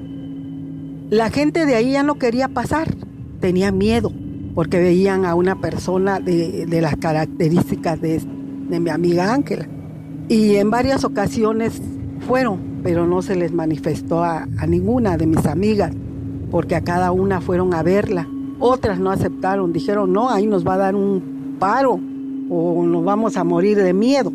La 1.11 1.31
gente 1.31 1.67
de 1.67 1.75
ahí 1.75 1.93
ya 1.93 2.03
no 2.03 2.17
quería 2.17 2.49
pasar, 2.49 2.95
tenía 3.41 3.73
miedo, 3.73 4.13
porque 4.55 4.79
veían 4.79 5.25
a 5.25 5.35
una 5.35 5.61
persona 5.61 6.21
de, 6.21 6.67
de 6.67 6.81
las 6.81 6.97
características 6.97 8.01
de, 8.01 8.21
de 8.69 8.81
mi 8.81 8.91
amiga 8.91 9.33
Ángela. 9.33 9.69
Y 10.29 10.57
en 10.57 10.71
varias 10.71 11.05
ocasiones 11.05 11.83
fueron, 12.27 12.81
pero 12.83 13.07
no 13.07 13.23
se 13.23 13.35
les 13.35 13.53
manifestó 13.53 14.23
a, 14.23 14.47
a 14.59 14.67
ninguna 14.67 15.17
de 15.17 15.27
mis 15.27 15.45
amigas, 15.47 15.93
porque 16.51 16.77
a 16.77 16.83
cada 16.83 17.11
una 17.13 17.41
fueron 17.41 17.75
a 17.75 17.83
verla. 17.83 18.29
Otras 18.61 19.01
no 19.01 19.11
aceptaron, 19.11 19.73
dijeron, 19.73 20.13
no, 20.13 20.31
ahí 20.31 20.47
nos 20.47 20.67
va 20.67 20.75
a 20.75 20.79
dar 20.79 20.95
un 20.95 21.57
paro 21.59 21.99
o 22.51 22.85
nos 22.85 23.05
vamos 23.05 23.37
a 23.37 23.45
morir 23.45 23.79
de 23.79 23.93
miedo. 23.93 24.33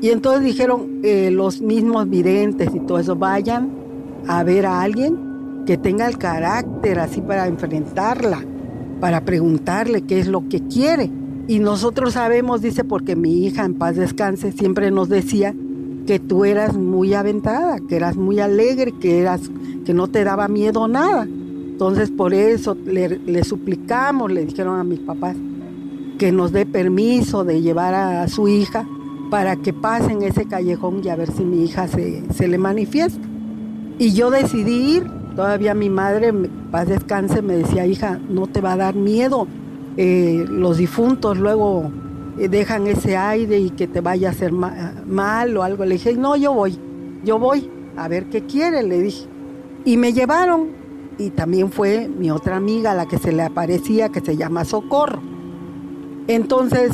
Y 0.00 0.10
entonces 0.10 0.44
dijeron, 0.44 1.00
eh, 1.02 1.30
los 1.30 1.60
mismos 1.60 2.08
videntes 2.08 2.74
y 2.74 2.80
todo 2.80 2.98
eso, 2.98 3.16
vayan 3.16 3.70
a 4.26 4.42
ver 4.42 4.66
a 4.66 4.82
alguien 4.82 5.64
que 5.66 5.78
tenga 5.78 6.06
el 6.06 6.18
carácter 6.18 6.98
así 6.98 7.20
para 7.20 7.46
enfrentarla, 7.46 8.44
para 9.00 9.24
preguntarle 9.24 10.02
qué 10.02 10.18
es 10.18 10.28
lo 10.28 10.48
que 10.48 10.60
quiere. 10.60 11.10
Y 11.46 11.58
nosotros 11.58 12.14
sabemos, 12.14 12.62
dice, 12.62 12.84
porque 12.84 13.16
mi 13.16 13.44
hija 13.44 13.64
en 13.64 13.74
paz 13.74 13.96
descanse 13.96 14.52
siempre 14.52 14.90
nos 14.90 15.08
decía 15.08 15.54
que 16.06 16.18
tú 16.18 16.44
eras 16.44 16.76
muy 16.76 17.14
aventada, 17.14 17.78
que 17.88 17.96
eras 17.96 18.16
muy 18.16 18.40
alegre, 18.40 18.92
que 19.00 19.20
eras 19.20 19.50
que 19.84 19.94
no 19.94 20.08
te 20.08 20.24
daba 20.24 20.48
miedo 20.48 20.86
nada. 20.88 21.24
Entonces 21.24 22.10
por 22.10 22.34
eso 22.34 22.76
le, 22.86 23.18
le 23.18 23.44
suplicamos, 23.44 24.30
le 24.30 24.44
dijeron 24.44 24.78
a 24.78 24.84
mis 24.84 25.00
papás, 25.00 25.36
que 26.18 26.30
nos 26.30 26.52
dé 26.52 26.66
permiso 26.66 27.44
de 27.44 27.60
llevar 27.60 27.94
a 27.94 28.28
su 28.28 28.48
hija 28.48 28.86
para 29.34 29.56
que 29.56 29.72
pasen 29.72 30.22
ese 30.22 30.44
callejón 30.46 31.00
y 31.02 31.08
a 31.08 31.16
ver 31.16 31.28
si 31.28 31.44
mi 31.44 31.64
hija 31.64 31.88
se, 31.88 32.22
se 32.32 32.46
le 32.46 32.56
manifiesta. 32.56 33.26
Y 33.98 34.12
yo 34.12 34.30
decidí 34.30 34.98
ir, 34.98 35.10
todavía 35.34 35.74
mi 35.74 35.90
madre, 35.90 36.32
paz 36.70 36.86
descanse, 36.86 37.42
me 37.42 37.56
decía, 37.56 37.84
hija, 37.84 38.20
no 38.28 38.46
te 38.46 38.60
va 38.60 38.74
a 38.74 38.76
dar 38.76 38.94
miedo, 38.94 39.48
eh, 39.96 40.44
los 40.48 40.76
difuntos 40.76 41.36
luego 41.36 41.90
eh, 42.38 42.48
dejan 42.48 42.86
ese 42.86 43.16
aire 43.16 43.58
y 43.58 43.70
que 43.70 43.88
te 43.88 44.00
vaya 44.00 44.28
a 44.28 44.30
hacer 44.30 44.52
ma 44.52 45.02
mal 45.04 45.56
o 45.56 45.64
algo. 45.64 45.84
Le 45.84 45.94
dije, 45.94 46.14
no, 46.14 46.36
yo 46.36 46.54
voy, 46.54 46.78
yo 47.24 47.40
voy, 47.40 47.68
a 47.96 48.06
ver 48.06 48.26
qué 48.26 48.44
quiere, 48.44 48.84
le 48.84 49.00
dije. 49.00 49.26
Y 49.84 49.96
me 49.96 50.12
llevaron, 50.12 50.68
y 51.18 51.30
también 51.30 51.72
fue 51.72 52.08
mi 52.08 52.30
otra 52.30 52.54
amiga 52.54 52.94
la 52.94 53.06
que 53.06 53.18
se 53.18 53.32
le 53.32 53.42
aparecía, 53.42 54.10
que 54.10 54.20
se 54.20 54.36
llama 54.36 54.64
Socorro. 54.64 55.20
Entonces, 56.28 56.92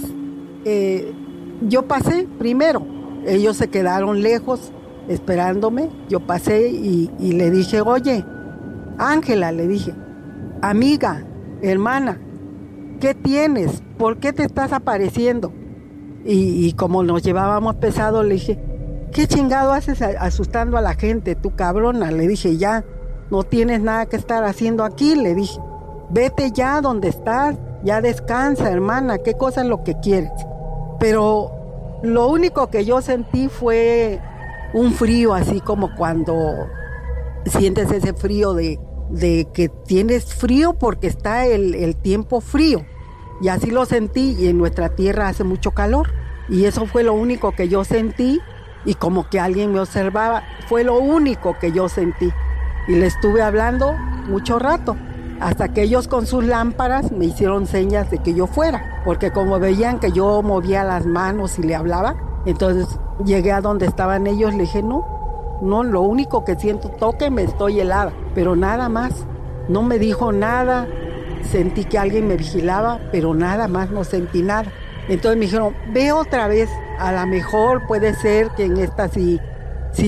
eh, 0.64 1.12
yo 1.60 1.86
pasé 1.86 2.26
primero, 2.38 2.86
ellos 3.26 3.56
se 3.56 3.68
quedaron 3.68 4.22
lejos 4.22 4.72
esperándome, 5.08 5.90
yo 6.08 6.20
pasé 6.20 6.68
y, 6.68 7.10
le 7.18 7.50
dije, 7.50 7.80
oye, 7.80 8.24
Ángela, 8.98 9.52
le 9.52 9.66
dije, 9.66 9.92
amiga, 10.62 11.24
hermana, 11.62 12.18
¿qué 13.00 13.14
tienes? 13.14 13.82
¿Por 13.98 14.18
qué 14.18 14.32
te 14.32 14.44
estás 14.44 14.72
apareciendo? 14.72 15.52
Y, 16.24 16.72
como 16.74 17.02
nos 17.02 17.22
llevábamos 17.22 17.76
pesado, 17.76 18.22
le 18.22 18.34
dije, 18.34 18.58
¿qué 19.12 19.26
chingado 19.26 19.72
haces 19.72 20.02
asustando 20.02 20.76
a 20.76 20.82
la 20.82 20.94
gente, 20.94 21.34
tu 21.34 21.56
cabrona? 21.56 22.10
Le 22.10 22.28
dije, 22.28 22.56
ya, 22.56 22.84
no 23.30 23.42
tienes 23.42 23.80
nada 23.80 24.06
que 24.06 24.16
estar 24.16 24.44
haciendo 24.44 24.84
aquí, 24.84 25.16
le 25.16 25.34
dije, 25.34 25.58
vete 26.10 26.52
ya 26.52 26.80
donde 26.80 27.08
estás, 27.08 27.56
ya 27.82 28.00
descansa, 28.00 28.70
hermana, 28.70 29.18
¿qué 29.18 29.34
cosa 29.34 29.62
es 29.62 29.66
lo 29.66 29.82
que 29.82 29.98
quieres? 30.00 30.30
Pero 31.00 31.50
lo 32.02 32.28
único 32.28 32.70
que 32.70 32.84
yo 32.84 33.00
sentí 33.00 33.48
fue 33.48 34.20
un 34.74 34.92
frío, 34.92 35.34
así 35.34 35.60
como 35.60 35.96
cuando 35.96 36.68
sientes 37.46 37.90
ese 37.90 38.12
frío 38.12 38.52
de, 38.52 38.78
de 39.08 39.48
que 39.52 39.68
tienes 39.68 40.34
frío 40.34 40.74
porque 40.74 41.06
está 41.06 41.46
el, 41.46 41.74
el, 41.74 41.96
tiempo 41.96 42.40
frío. 42.40 42.84
Y 43.40 43.48
así 43.48 43.70
lo 43.70 43.86
sentí 43.86 44.36
y 44.38 44.48
en 44.48 44.58
nuestra 44.58 44.90
tierra 44.90 45.28
hace 45.28 45.42
mucho 45.42 45.70
calor. 45.70 46.12
Y 46.50 46.66
eso 46.66 46.86
fue 46.86 47.02
lo 47.02 47.14
único 47.14 47.52
que 47.52 47.68
yo 47.68 47.84
sentí 47.84 48.38
y 48.84 48.94
como 48.94 49.28
que 49.28 49.40
alguien 49.40 49.72
me 49.72 49.80
observaba, 49.80 50.42
fue 50.68 50.84
lo 50.84 50.98
único 50.98 51.58
que 51.58 51.72
yo 51.72 51.88
sentí. 51.88 52.30
Y 52.88 52.96
le 52.96 53.06
estuve 53.06 53.40
hablando 53.40 53.94
mucho 54.28 54.58
rato 54.58 54.96
hasta 55.40 55.72
que 55.72 55.82
ellos 55.82 56.06
con 56.06 56.26
sus 56.26 56.44
lámparas 56.44 57.12
me 57.12 57.24
hicieron 57.24 57.66
señas 57.66 58.10
de 58.10 58.18
que 58.18 58.34
yo 58.34 58.46
fuera, 58.46 59.02
porque 59.06 59.32
como 59.32 59.58
veían 59.58 59.98
que 59.98 60.12
yo 60.12 60.42
movía 60.42 60.84
las 60.84 61.06
manos 61.06 61.58
y 61.58 61.62
le 61.62 61.74
hablaba, 61.74 62.14
entonces 62.44 62.86
llegué 63.24 63.50
a 63.50 63.62
donde 63.62 63.86
estaban 63.86 64.26
ellos, 64.26 64.52
le 64.52 64.60
dije, 64.60 64.82
no, 64.82 65.58
no, 65.62 65.82
lo 65.82 66.02
único 66.02 66.44
que 66.44 66.56
siento, 66.56 66.90
me 67.30 67.42
estoy 67.42 67.80
helada, 67.80 68.12
pero 68.34 68.54
nada 68.54 68.90
más, 68.90 69.12
no 69.68 69.82
me 69.82 69.98
dijo 69.98 70.30
nada, 70.30 70.86
sentí 71.50 71.84
que 71.84 71.98
alguien 71.98 72.28
me 72.28 72.36
vigilaba, 72.36 73.00
pero 73.10 73.34
nada 73.34 73.66
más, 73.66 73.90
no 73.90 74.04
sentí 74.04 74.42
nada. 74.42 74.70
Entonces 75.08 75.38
me 75.38 75.46
dijeron, 75.46 75.74
ve 75.92 76.12
otra 76.12 76.48
vez, 76.48 76.68
a 76.98 77.12
lo 77.12 77.26
mejor 77.26 77.86
puede 77.86 78.14
ser 78.14 78.50
que 78.50 78.64
en 78.64 78.76
esta 78.76 79.08
si 79.08 79.40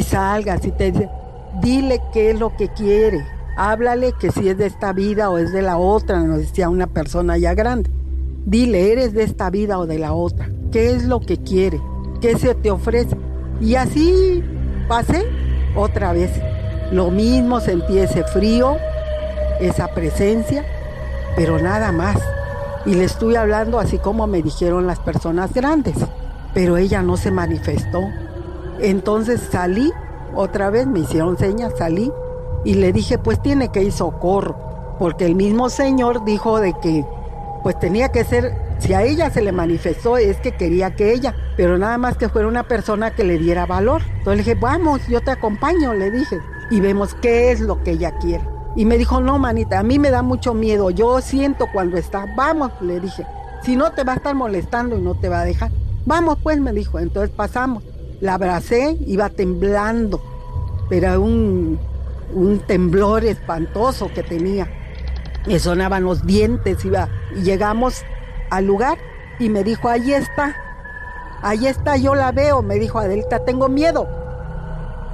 salga, 0.03 0.59
si 0.59 0.73
te 0.73 0.93
dice, 0.93 1.11
dile 1.63 2.03
qué 2.13 2.31
es 2.31 2.39
lo 2.39 2.55
que 2.55 2.69
quiere 2.69 3.25
Háblale 3.57 4.13
que 4.13 4.31
si 4.31 4.49
es 4.49 4.57
de 4.57 4.67
esta 4.67 4.93
vida 4.93 5.29
o 5.29 5.37
es 5.37 5.53
de 5.53 5.61
la 5.61 5.77
otra, 5.77 6.21
nos 6.21 6.39
decía 6.39 6.71
una 6.71 6.87
persona 6.87 7.37
ya 7.37 7.55
grande. 7.55 7.91
Dile, 8.47 8.93
¿eres 8.93 9.13
de 9.13 9.25
esta 9.25 9.51
vida 9.51 9.79
o 9.79 9.87
de 9.87 9.99
la 9.99 10.15
otra? 10.15 10.49
¿Qué 10.71 10.93
es 10.93 11.05
lo 11.05 11.21
que 11.21 11.37
quiere? 11.37 11.81
¿Qué 12.21 12.39
se 12.39 12.55
te 12.55 12.71
ofrece? 12.71 13.17
Y 13.61 13.75
así 13.75 14.43
pasé 14.89 15.27
otra 15.77 16.13
vez. 16.13 16.31
Lo 16.93 17.11
mismo, 17.11 17.61
sentí 17.61 17.99
ese 17.99 18.25
frío, 18.25 18.77
esa 19.61 19.89
presencia, 19.89 20.65
pero 21.37 21.59
nada 21.59 21.93
más. 21.93 22.17
y 22.85 22.95
le 22.95 23.05
estuve 23.05 23.37
hablando 23.37 23.79
así 23.79 23.99
como 23.99 24.27
me 24.27 24.43
dijeron 24.43 24.89
las 24.89 24.99
personas 24.99 25.53
grandes, 25.55 25.95
pero 26.53 26.77
ella 26.77 27.03
no 27.03 27.17
se 27.17 27.31
manifestó. 27.31 28.01
Entonces 28.81 29.41
salí, 29.53 29.93
otra 30.35 30.71
vez 30.71 30.87
me 30.87 31.01
hicieron 31.01 31.39
señas, 31.39 31.75
salí 31.79 32.11
y 32.65 32.75
le 32.75 32.93
dije, 32.93 33.19
pues 33.19 33.41
tiene 33.43 33.69
que 33.69 33.83
ir 33.83 33.93
socorro, 33.93 34.57
porque 34.99 35.27
el 35.27 35.35
mismo 35.35 35.69
señor 35.69 36.25
dijo 36.25 36.61
de 36.61 36.75
que 36.81 37.05
pues 37.63 37.79
tenía 37.79 38.11
que 38.11 38.25
ser, 38.25 38.55
si 38.79 38.93
a 38.93 39.03
ella 39.03 39.31
se 39.31 39.41
le 39.41 39.53
manifestó 39.53 40.17
es 40.17 40.39
que 40.39 40.53
quería 40.53 40.97
que 40.97 41.13
ella, 41.13 41.35
pero 41.57 41.79
nada 41.79 41.97
más 41.97 42.17
que 42.17 42.29
fuera 42.29 42.49
una 42.49 42.65
persona 42.65 43.15
que 43.15 43.23
le 43.23 43.39
diera 43.39 43.67
valor. 43.67 44.03
Entonces 44.19 44.47
le 44.47 44.53
dije, 44.53 44.55
vamos, 44.61 45.07
yo 45.07 45.21
te 45.21 45.31
acompaño, 45.31 45.95
le 45.95 46.11
dije, 46.11 46.39
y 46.71 46.81
vemos 46.81 47.15
qué 47.15 47.53
es 47.53 47.61
lo 47.61 47.83
que 47.83 47.93
ella 47.93 48.19
quiere. 48.19 48.45
Y 48.75 48.85
me 48.85 48.99
dijo, 48.99 49.21
no, 49.21 49.39
manita, 49.39 49.79
a 49.79 49.83
mí 49.83 49.99
me 49.99 50.11
da 50.11 50.23
mucho 50.23 50.55
miedo, 50.55 50.91
yo 50.91 51.21
siento 51.21 51.69
cuando 51.73 51.99
está, 51.99 52.27
vamos, 52.37 52.73
le 52.81 52.99
dije, 52.99 53.25
si 53.63 53.77
no 53.77 53.93
te 53.93 54.03
va 54.03 54.15
a 54.15 54.17
estar 54.17 54.35
molestando 54.35 54.99
y 54.99 55.03
no 55.03 55.15
te 55.15 55.29
va 55.29 55.41
a 55.41 55.45
dejar. 55.45 55.71
Vamos, 56.05 56.39
pues, 56.43 56.61
me 56.61 56.73
dijo, 56.73 56.99
entonces 56.99 57.31
pasamos. 57.31 57.85
La 58.21 58.35
abracé, 58.35 58.97
iba 59.07 59.29
temblando, 59.29 60.21
pero 60.89 61.21
un, 61.21 61.79
un 62.33 62.61
temblor 62.61 63.25
espantoso 63.25 64.11
que 64.13 64.23
tenía. 64.23 64.69
Me 65.47 65.59
sonaban 65.59 66.05
los 66.05 66.25
dientes, 66.25 66.85
iba, 66.85 67.09
y 67.35 67.43
llegamos 67.43 68.05
al 68.51 68.67
lugar 68.67 68.99
y 69.39 69.49
me 69.49 69.65
dijo, 69.65 69.89
ahí 69.89 70.13
está, 70.13 70.57
ahí 71.43 71.67
está, 71.67 71.97
yo 71.97 72.15
la 72.15 72.33
veo, 72.33 72.63
me 72.63 72.77
dijo 72.77 72.99
Adelita, 72.99 73.45
tengo 73.45 73.69
miedo, 73.69 74.07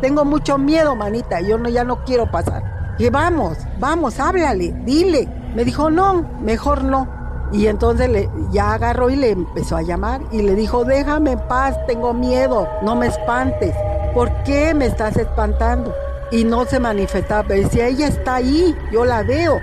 tengo 0.01 0.25
mucho 0.25 0.59
miedo, 0.59 0.95
manita, 0.97 1.41
yo 1.41 1.57
no, 1.57 1.69
ya 1.69 1.85
no 1.85 2.05
quiero 2.05 2.31
pasar 2.31 2.79
que 2.99 3.11
vamos, 3.11 3.57
vamos, 3.79 4.19
háblale, 4.19 4.75
dile. 4.85 5.29
Me 5.55 5.65
dijo, 5.65 5.89
no, 5.89 6.29
mejor 6.43 6.83
no. 6.83 7.07
Y 7.53 7.67
entonces 7.69 8.11
le, 8.11 8.29
ya 8.51 8.75
agarró 8.75 9.09
y 9.09 9.17
le 9.17 9.31
empezó 9.31 9.77
a 9.77 9.83
llamar 9.83 10.21
y 10.33 10.43
le 10.43 10.55
dijo, 10.55 10.85
déjame 10.85 11.33
en 11.33 11.39
paz, 11.49 11.79
tengo 11.87 12.13
miedo, 12.13 12.69
no 12.83 12.97
me 12.97 13.07
espantes. 13.07 13.75
¿Por 14.13 14.31
qué 14.43 14.75
me 14.75 14.87
estás 14.87 15.17
espantando? 15.17 15.95
Y 16.31 16.45
no 16.45 16.67
se 16.67 16.79
manifestaba, 16.79 17.49
decía, 17.49 17.89
ella 17.89 18.07
está 18.07 18.37
ahí, 18.37 18.75
yo 18.93 19.05
la 19.05 19.23
veo, 19.23 19.59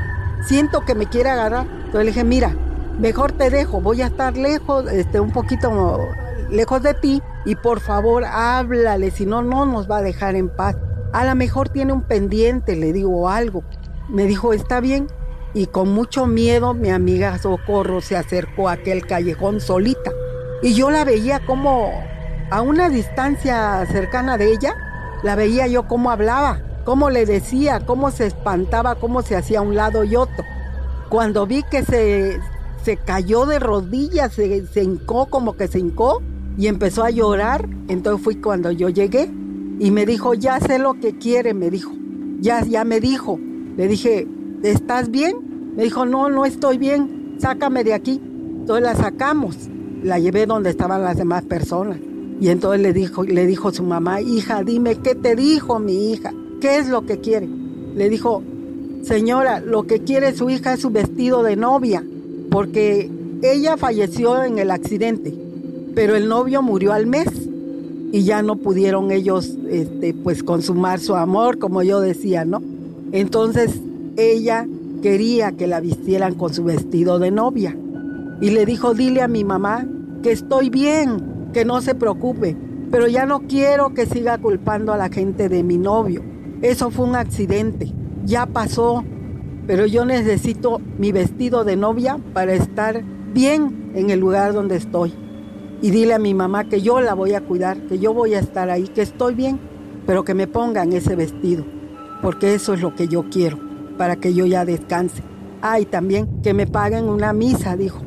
siento 0.47 0.82
que 0.82 0.95
me 0.95 1.08
quiere 1.08 1.30
agarrar. 1.30 1.65
Entonces 1.67 1.99
le 1.99 2.06
dije, 2.06 2.23
mira, 2.23 2.56
mejor 2.99 3.32
te 3.34 3.49
dejo, 3.49 3.82
voy 3.82 4.01
a 4.01 4.08
estar 4.08 4.36
lejos, 4.36 4.91
este, 4.91 5.19
un 5.19 5.32
poquito 5.32 5.99
lejos 6.49 6.82
de 6.82 6.93
ti 6.93 7.21
y 7.45 7.56
por 7.56 7.80
favor 7.80 8.23
háblale, 8.25 9.12
si 9.12 9.25
no, 9.25 9.41
no 9.41 9.65
nos 9.65 9.89
va 9.89 9.97
a 9.97 10.01
dejar 10.01 10.36
en 10.36 10.49
paz. 10.49 10.75
A 11.13 11.25
lo 11.25 11.36
mejor 11.36 11.69
tiene 11.69 11.93
un 11.93 12.01
pendiente, 12.01 12.75
le 12.75 12.91
digo 12.91 13.30
algo. 13.30 13.63
Me 14.10 14.25
dijo, 14.25 14.54
está 14.54 14.80
bien. 14.80 15.08
Y 15.54 15.67
con 15.67 15.89
mucho 15.89 16.25
miedo 16.25 16.73
mi 16.73 16.89
amiga 16.89 17.38
Socorro 17.38 18.01
se 18.01 18.17
acercó 18.17 18.67
a 18.67 18.73
aquel 18.73 19.06
callejón 19.06 19.62
solita. 19.62 20.12
Y 20.62 20.73
yo 20.73 20.91
la 20.91 21.06
veía 21.06 21.39
como 21.45 21.91
a 22.51 22.62
una 22.62 22.89
distancia 22.89 23.86
cercana 23.86 24.38
de 24.38 24.51
ella, 24.51 24.75
la 25.23 25.36
veía 25.36 25.67
yo 25.67 25.88
cómo 25.88 26.12
hablaba, 26.12 26.60
cómo 26.84 27.10
le 27.10 27.25
decía, 27.25 27.82
cómo 27.86 28.12
se 28.12 28.28
espantaba, 28.28 28.95
cómo 28.95 29.21
se 29.21 29.36
hacía 29.36 29.62
un 29.62 29.75
lado 29.75 30.04
y 30.04 30.15
otro. 30.15 30.43
Cuando 31.10 31.45
vi 31.45 31.63
que 31.63 31.84
se, 31.84 32.39
se 32.84 32.97
cayó 32.97 33.45
de 33.45 33.60
rodillas, 33.60 34.34
se, 34.34 34.65
se 34.67 34.84
hincó 34.84 35.28
como 35.28 35.54
que 35.54 35.67
se 35.67 35.80
hincó 35.80 36.21
y 36.58 36.67
empezó 36.67 37.04
a 37.04 37.10
llorar, 37.10 37.67
entonces 37.88 38.23
fui 38.23 38.36
cuando 38.36 38.71
yo 38.71 38.89
llegué 38.89 39.30
y 39.80 39.91
me 39.91 40.06
dijo, 40.06 40.34
ya 40.34 40.60
sé 40.60 40.80
lo 40.80 40.93
que 40.95 41.17
quiere, 41.17 41.54
me 41.54 41.69
dijo. 41.69 41.91
Ya, 42.39 42.63
ya 42.63 42.86
me 42.86 42.99
dijo. 42.99 43.39
Le 43.75 43.88
dije, 43.88 44.28
¿estás 44.63 45.12
bien? 45.12 45.73
Me 45.75 45.84
dijo, 45.84 46.06
no, 46.06 46.30
no 46.30 46.45
estoy 46.45 46.78
bien, 46.78 47.36
sácame 47.39 47.84
de 47.84 47.93
aquí. 47.93 48.21
Entonces 48.23 48.84
la 48.84 48.95
sacamos, 48.95 49.58
la 50.01 50.19
llevé 50.19 50.45
donde 50.45 50.69
estaban 50.69 51.04
las 51.04 51.17
demás 51.17 51.43
personas. 51.43 51.97
Y 52.39 52.50
entonces 52.50 52.82
le 52.82 52.93
dijo, 52.93 53.24
le 53.24 53.45
dijo 53.48 53.71
su 53.71 53.84
mamá, 53.84 54.21
hija, 54.21 54.63
dime, 54.63 54.95
¿qué 54.95 55.15
te 55.15 55.36
dijo 55.36 55.80
mi 55.80 56.12
hija? 56.12 56.34
¿Qué 56.60 56.78
es 56.78 56.89
lo 56.89 57.06
que 57.06 57.19
quiere? 57.19 57.48
Le 57.95 58.10
dijo, 58.10 58.43
señora, 59.04 59.60
lo 59.62 59.84
que 59.84 60.00
quiere 60.02 60.36
su 60.36 60.50
hija 60.50 60.74
es 60.74 60.82
su 60.82 60.89
vestido 60.89 61.43
de 61.43 61.56
novia, 61.56 62.04
porque 62.52 63.10
ella 63.41 63.78
falleció 63.78 64.43
en 64.43 64.60
el 64.60 64.71
accidente, 64.71 65.34
pero 65.93 66.15
el 66.15 66.28
novio 66.28 66.62
murió 66.62 66.91
al 66.91 67.08
mes 67.08 67.28
y 68.12 68.24
ya 68.24 68.41
no 68.41 68.58
pudieron 68.58 69.12
ellos 69.12 69.58
este, 69.69 70.13
pues 70.13 70.43
consumar 70.43 71.00
su 71.00 71.15
amor, 71.15 71.58
como 71.58 71.84
yo 71.84 72.00
decía, 72.00 72.45
¿no? 72.45 72.62
Entonces 73.12 73.80
ella 74.17 74.67
quería 75.02 75.52
que 75.52 75.67
la 75.67 75.80
vistieran 75.80 76.36
con 76.36 76.54
su 76.54 76.63
vestido 76.63 77.19
de 77.19 77.32
novia 77.32 77.78
y 78.41 78.50
le 78.50 78.65
dijo, 78.65 78.93
dile 78.93 79.21
a 79.21 79.28
mi 79.28 79.43
mamá 79.43 79.86
que 80.24 80.32
estoy 80.32 80.69
bien, 80.69 81.35
que 81.56 81.63
no 81.63 81.80
se 81.80 81.96
preocupe, 81.96 82.58
pero 82.91 83.08
ya 83.08 83.26
no 83.26 83.48
quiero 83.48 83.94
que 83.94 84.06
siga 84.06 84.38
culpando 84.38 84.91
a 84.91 84.98
la 84.98 85.08
gente 85.08 85.48
de 85.48 85.63
mi 85.63 85.78
novio. 85.78 86.22
Eso 86.62 86.91
fue 86.91 87.06
un 87.06 87.15
accidente, 87.15 87.94
ya 88.26 88.46
pasó, 88.46 89.06
pero 89.65 89.86
yo 89.86 90.04
necesito 90.04 90.82
mi 90.98 91.13
vestido 91.13 91.63
de 91.63 91.78
novia 91.78 92.20
para 92.34 92.52
estar 92.52 93.06
bien 93.34 93.94
en 93.96 94.10
el 94.10 94.20
lugar 94.20 94.52
donde 94.52 94.76
estoy 94.76 95.13
y 95.82 95.91
dile 95.91 96.15
a 96.15 96.20
mi 96.20 96.34
mamá 96.34 96.65
que 96.65 96.82
yo 96.82 97.00
la 97.00 97.13
voy 97.13 97.36
a 97.36 97.39
cuidar, 97.39 97.78
que 97.88 98.00
yo 98.00 98.13
voy 98.13 98.34
a 98.34 98.39
estar 98.39 98.70
ahí, 98.70 98.89
que 98.89 99.04
estoy 99.04 99.34
bien, 99.34 99.58
pero 100.06 100.26
que 100.26 100.34
me 100.34 100.48
pongan 100.48 100.91
ese 100.91 101.15
vestido, 101.15 101.63
porque 102.22 102.54
eso 102.54 102.74
es 102.74 102.82
lo 102.82 102.96
que 102.96 103.08
yo 103.08 103.30
quiero, 103.32 103.60
para 103.98 104.18
que 104.18 104.34
yo 104.34 104.46
ya 104.46 104.65
descanse. 104.65 105.24
Ah, 105.62 105.78
también 105.89 106.41
que 106.41 106.54
me 106.54 106.68
paguen 106.68 107.06
una 107.06 107.32
misa, 107.32 107.78
dijo, 107.78 108.02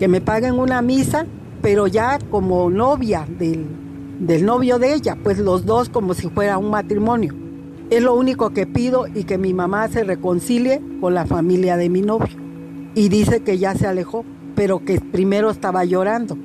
que 0.00 0.08
me 0.08 0.20
paguen 0.20 0.58
una 0.58 0.82
misa, 0.82 1.26
pero 1.62 1.86
ya 1.86 2.18
como 2.30 2.70
novia 2.70 3.26
del, 3.38 3.66
del 4.20 4.44
novio 4.44 4.78
de 4.78 4.94
ella, 4.94 5.16
pues 5.22 5.38
los 5.38 5.64
dos 5.66 5.88
como 5.88 6.14
si 6.14 6.28
fuera 6.28 6.58
un 6.58 6.70
matrimonio. 6.70 7.34
Es 7.90 8.02
lo 8.02 8.14
único 8.14 8.50
que 8.50 8.66
pido 8.66 9.06
y 9.06 9.24
que 9.24 9.38
mi 9.38 9.54
mamá 9.54 9.88
se 9.88 10.04
reconcilie 10.04 10.82
con 11.00 11.14
la 11.14 11.26
familia 11.26 11.76
de 11.76 11.88
mi 11.88 12.02
novio. 12.02 12.36
Y 12.94 13.08
dice 13.08 13.40
que 13.40 13.58
ya 13.58 13.74
se 13.74 13.86
alejó, 13.86 14.24
pero 14.54 14.84
que 14.84 15.00
primero 15.00 15.50
estaba 15.50 15.84
llorando 15.84 16.36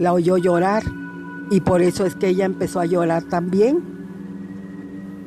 la 0.00 0.14
oyó 0.14 0.38
llorar 0.38 0.82
y 1.50 1.60
por 1.60 1.82
eso 1.82 2.06
es 2.06 2.14
que 2.14 2.28
ella 2.28 2.46
empezó 2.46 2.80
a 2.80 2.86
llorar 2.86 3.24
también. 3.24 3.84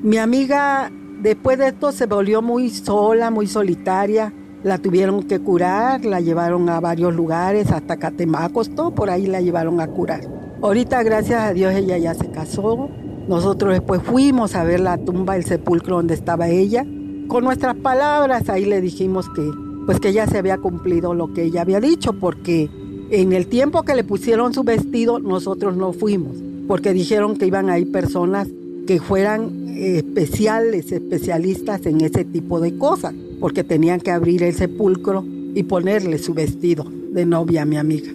Mi 0.01 0.17
amiga 0.17 0.91
después 1.21 1.59
de 1.59 1.67
esto 1.67 1.91
se 1.91 2.07
volvió 2.07 2.41
muy 2.41 2.71
sola, 2.71 3.29
muy 3.29 3.45
solitaria. 3.45 4.33
La 4.63 4.77
tuvieron 4.77 5.23
que 5.23 5.39
curar, 5.39 6.05
la 6.05 6.21
llevaron 6.21 6.69
a 6.69 6.79
varios 6.79 7.13
lugares, 7.13 7.69
hasta 7.69 7.97
Catemacos, 7.97 8.73
todo 8.73 8.91
por 8.91 9.09
ahí 9.09 9.27
la 9.27 9.41
llevaron 9.41 9.81
a 9.81 9.87
curar. 9.87 10.21
Ahorita, 10.61 11.03
gracias 11.03 11.41
a 11.41 11.53
Dios, 11.53 11.73
ella 11.73 11.97
ya 11.97 12.13
se 12.13 12.31
casó. 12.31 12.89
Nosotros 13.27 13.73
después 13.73 14.01
fuimos 14.01 14.55
a 14.55 14.63
ver 14.63 14.79
la 14.79 14.97
tumba, 14.97 15.35
el 15.35 15.43
sepulcro 15.43 15.97
donde 15.97 16.13
estaba 16.13 16.47
ella. 16.47 16.85
Con 17.27 17.43
nuestras 17.43 17.75
palabras 17.75 18.47
ahí 18.47 18.63
le 18.63 18.79
dijimos 18.79 19.27
que, 19.35 19.51
pues 19.85 19.99
que 19.99 20.13
ya 20.13 20.27
se 20.27 20.37
había 20.37 20.57
cumplido 20.57 21.13
lo 21.13 21.33
que 21.33 21.43
ella 21.43 21.61
había 21.61 21.81
dicho, 21.81 22.13
porque 22.13 22.69
en 23.09 23.33
el 23.33 23.47
tiempo 23.47 23.83
que 23.83 23.95
le 23.95 24.05
pusieron 24.05 24.53
su 24.53 24.63
vestido, 24.63 25.19
nosotros 25.19 25.75
no 25.75 25.91
fuimos, 25.91 26.37
porque 26.69 26.93
dijeron 26.93 27.35
que 27.35 27.47
iban 27.47 27.69
a 27.69 27.79
ir 27.79 27.91
personas 27.91 28.47
que 28.87 28.99
fueran 28.99 29.69
especiales, 29.69 30.91
especialistas 30.91 31.85
en 31.85 32.01
ese 32.01 32.25
tipo 32.25 32.59
de 32.59 32.77
cosas, 32.77 33.13
porque 33.39 33.63
tenían 33.63 33.99
que 33.99 34.11
abrir 34.11 34.43
el 34.43 34.53
sepulcro 34.53 35.25
y 35.55 35.63
ponerle 35.63 36.17
su 36.17 36.33
vestido 36.33 36.85
de 37.11 37.25
novia 37.25 37.63
a 37.63 37.65
mi 37.65 37.77
amiga. 37.77 38.11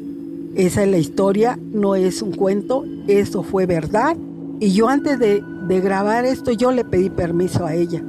Esa 0.55 0.83
es 0.83 0.91
la 0.91 0.99
historia, 0.99 1.59
no 1.73 1.95
es 1.95 2.23
un 2.23 2.33
cuento, 2.33 2.85
eso 3.07 3.43
fue 3.43 3.67
verdad. 3.67 4.17
Y 4.61 4.73
yo 4.73 4.89
antes 4.89 5.19
de, 5.19 5.43
de 5.69 5.81
grabar 5.81 6.25
esto, 6.25 6.53
yo 6.53 6.73
le 6.73 6.85
pedí 6.85 7.11
permiso 7.11 7.65
a 7.65 7.75
ella 7.75 8.03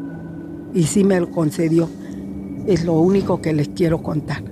y 0.74 0.84
sí 0.84 1.04
me 1.04 1.20
lo 1.20 1.30
concedió. 1.30 1.90
Es 2.66 2.86
lo 2.86 2.94
único 2.94 3.42
que 3.42 3.54
les 3.54 3.70
quiero 3.70 4.02
contar. 4.02 4.44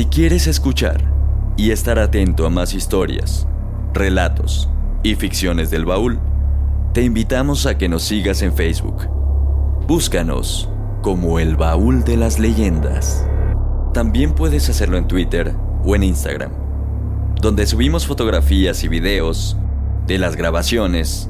Si 0.00 0.06
quieres 0.06 0.46
escuchar 0.46 1.04
y 1.58 1.72
estar 1.72 1.98
atento 1.98 2.46
a 2.46 2.48
más 2.48 2.72
historias, 2.72 3.46
relatos 3.92 4.66
y 5.02 5.14
ficciones 5.14 5.70
del 5.70 5.84
baúl, 5.84 6.18
te 6.94 7.02
invitamos 7.02 7.66
a 7.66 7.76
que 7.76 7.86
nos 7.90 8.04
sigas 8.04 8.40
en 8.40 8.54
Facebook. 8.54 9.06
Búscanos 9.86 10.70
como 11.02 11.38
el 11.38 11.54
baúl 11.54 12.02
de 12.02 12.16
las 12.16 12.38
leyendas. 12.38 13.26
También 13.92 14.32
puedes 14.32 14.70
hacerlo 14.70 14.96
en 14.96 15.06
Twitter 15.06 15.54
o 15.84 15.94
en 15.94 16.04
Instagram, 16.04 16.52
donde 17.42 17.66
subimos 17.66 18.06
fotografías 18.06 18.82
y 18.84 18.88
videos 18.88 19.58
de 20.06 20.16
las 20.16 20.34
grabaciones 20.34 21.28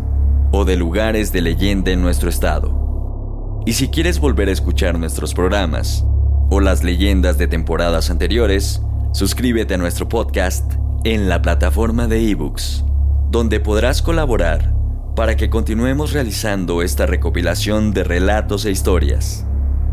o 0.52 0.64
de 0.64 0.76
lugares 0.76 1.32
de 1.32 1.40
leyenda 1.40 1.90
en 1.90 2.02
nuestro 2.02 2.30
estado. 2.30 3.64
Y 3.66 3.72
si 3.72 3.88
quieres 3.88 4.20
volver 4.20 4.48
a 4.48 4.52
escuchar 4.52 4.96
nuestros 4.96 5.34
programas, 5.34 6.06
o 6.50 6.60
las 6.60 6.84
leyendas 6.84 7.38
de 7.38 7.46
temporadas 7.46 8.10
anteriores, 8.10 8.82
suscríbete 9.12 9.74
a 9.74 9.78
nuestro 9.78 10.08
podcast 10.08 10.74
en 11.04 11.28
la 11.28 11.40
plataforma 11.40 12.06
de 12.08 12.30
ebooks. 12.30 12.84
donde 13.30 13.60
podrás 13.60 14.02
colaborar 14.02 14.74
para 15.14 15.36
que 15.36 15.50
continuemos 15.50 16.12
realizando 16.12 16.82
esta 16.82 17.06
recopilación 17.06 17.92
de 17.92 18.02
relatos 18.02 18.64
e 18.64 18.72
historias. 18.72 19.46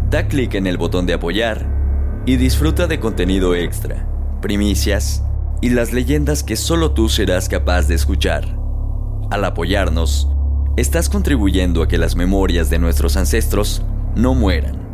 Da 0.10 0.28
clic 0.28 0.56
en 0.56 0.66
el 0.66 0.78
botón 0.78 1.06
de 1.06 1.14
apoyar 1.14 1.68
y 2.26 2.38
disfruta 2.38 2.88
de 2.88 3.00
contenido 3.00 3.54
extra, 3.54 4.08
primicias 4.42 5.24
y 5.62 5.70
las 5.70 5.94
leyendas 5.94 6.42
que 6.42 6.56
solo 6.56 6.94
tú 6.94 7.10
serás 7.10 7.48
capaz 7.48 7.88
de 7.88 7.94
escuchar. 7.94 8.58
Al 9.30 9.46
apoyarnos, 9.46 10.30
estás 10.78 11.10
contribuyendo 11.10 11.84
a 11.84 11.88
que 11.88 12.00
las 12.00 12.16
memorias 12.16 12.72
de 12.72 12.80
nuestros 12.80 13.18
ancestros 13.18 13.84
no 14.16 14.34
mueran. 14.34 14.87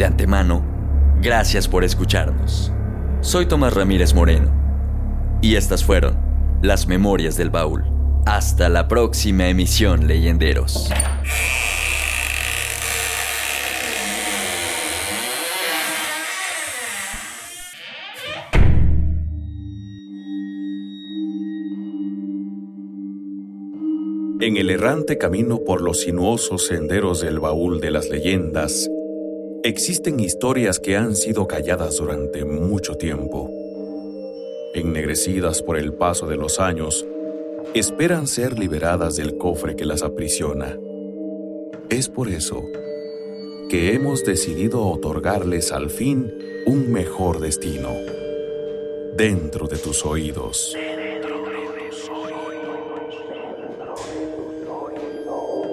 De 0.00 0.06
antemano, 0.06 0.64
gracias 1.20 1.68
por 1.68 1.84
escucharnos. 1.84 2.72
Soy 3.20 3.44
Tomás 3.44 3.74
Ramírez 3.74 4.14
Moreno 4.14 4.50
y 5.42 5.56
estas 5.56 5.84
fueron 5.84 6.16
las 6.62 6.86
memorias 6.86 7.36
del 7.36 7.50
baúl. 7.50 7.84
Hasta 8.24 8.70
la 8.70 8.88
próxima 8.88 9.48
emisión, 9.48 10.06
leyenderos. 10.06 10.90
En 24.40 24.56
el 24.56 24.70
errante 24.70 25.18
camino 25.18 25.58
por 25.66 25.82
los 25.82 26.00
sinuosos 26.00 26.66
senderos 26.68 27.20
del 27.20 27.38
baúl 27.38 27.82
de 27.82 27.90
las 27.90 28.08
leyendas, 28.08 28.88
existen 29.62 30.20
historias 30.20 30.78
que 30.78 30.96
han 30.96 31.14
sido 31.14 31.46
calladas 31.46 31.96
durante 31.96 32.44
mucho 32.44 32.94
tiempo. 32.94 33.50
Ennegrecidas 34.74 35.62
por 35.62 35.76
el 35.76 35.92
paso 35.92 36.26
de 36.26 36.36
los 36.36 36.60
años, 36.60 37.06
esperan 37.74 38.26
ser 38.26 38.58
liberadas 38.58 39.16
del 39.16 39.36
cofre 39.36 39.76
que 39.76 39.84
las 39.84 40.02
aprisiona. 40.02 40.78
Es 41.90 42.08
por 42.08 42.28
eso 42.28 42.62
que 43.68 43.92
hemos 43.94 44.24
decidido 44.24 44.86
otorgarles 44.86 45.72
al 45.72 45.90
fin 45.90 46.32
un 46.66 46.90
mejor 46.90 47.40
destino. 47.40 47.90
Dentro 49.16 49.66
de 49.66 49.76
tus 49.76 50.06
oídos. 50.06 50.76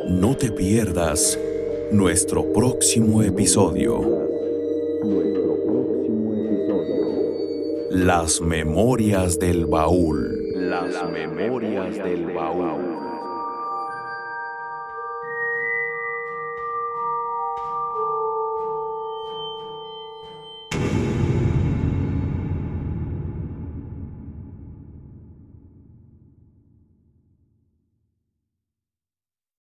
No 0.07 0.35
te 0.35 0.51
pierdas. 0.51 1.39
Nuestro 1.91 2.51
próximo 2.51 3.23
episodio. 3.23 4.01
Las 7.91 8.41
memorias 8.41 9.39
del 9.39 9.65
baúl. 9.65 10.51
Las 10.53 11.09
memorias 11.09 11.95
del 11.95 12.25
baúl. 12.33 12.86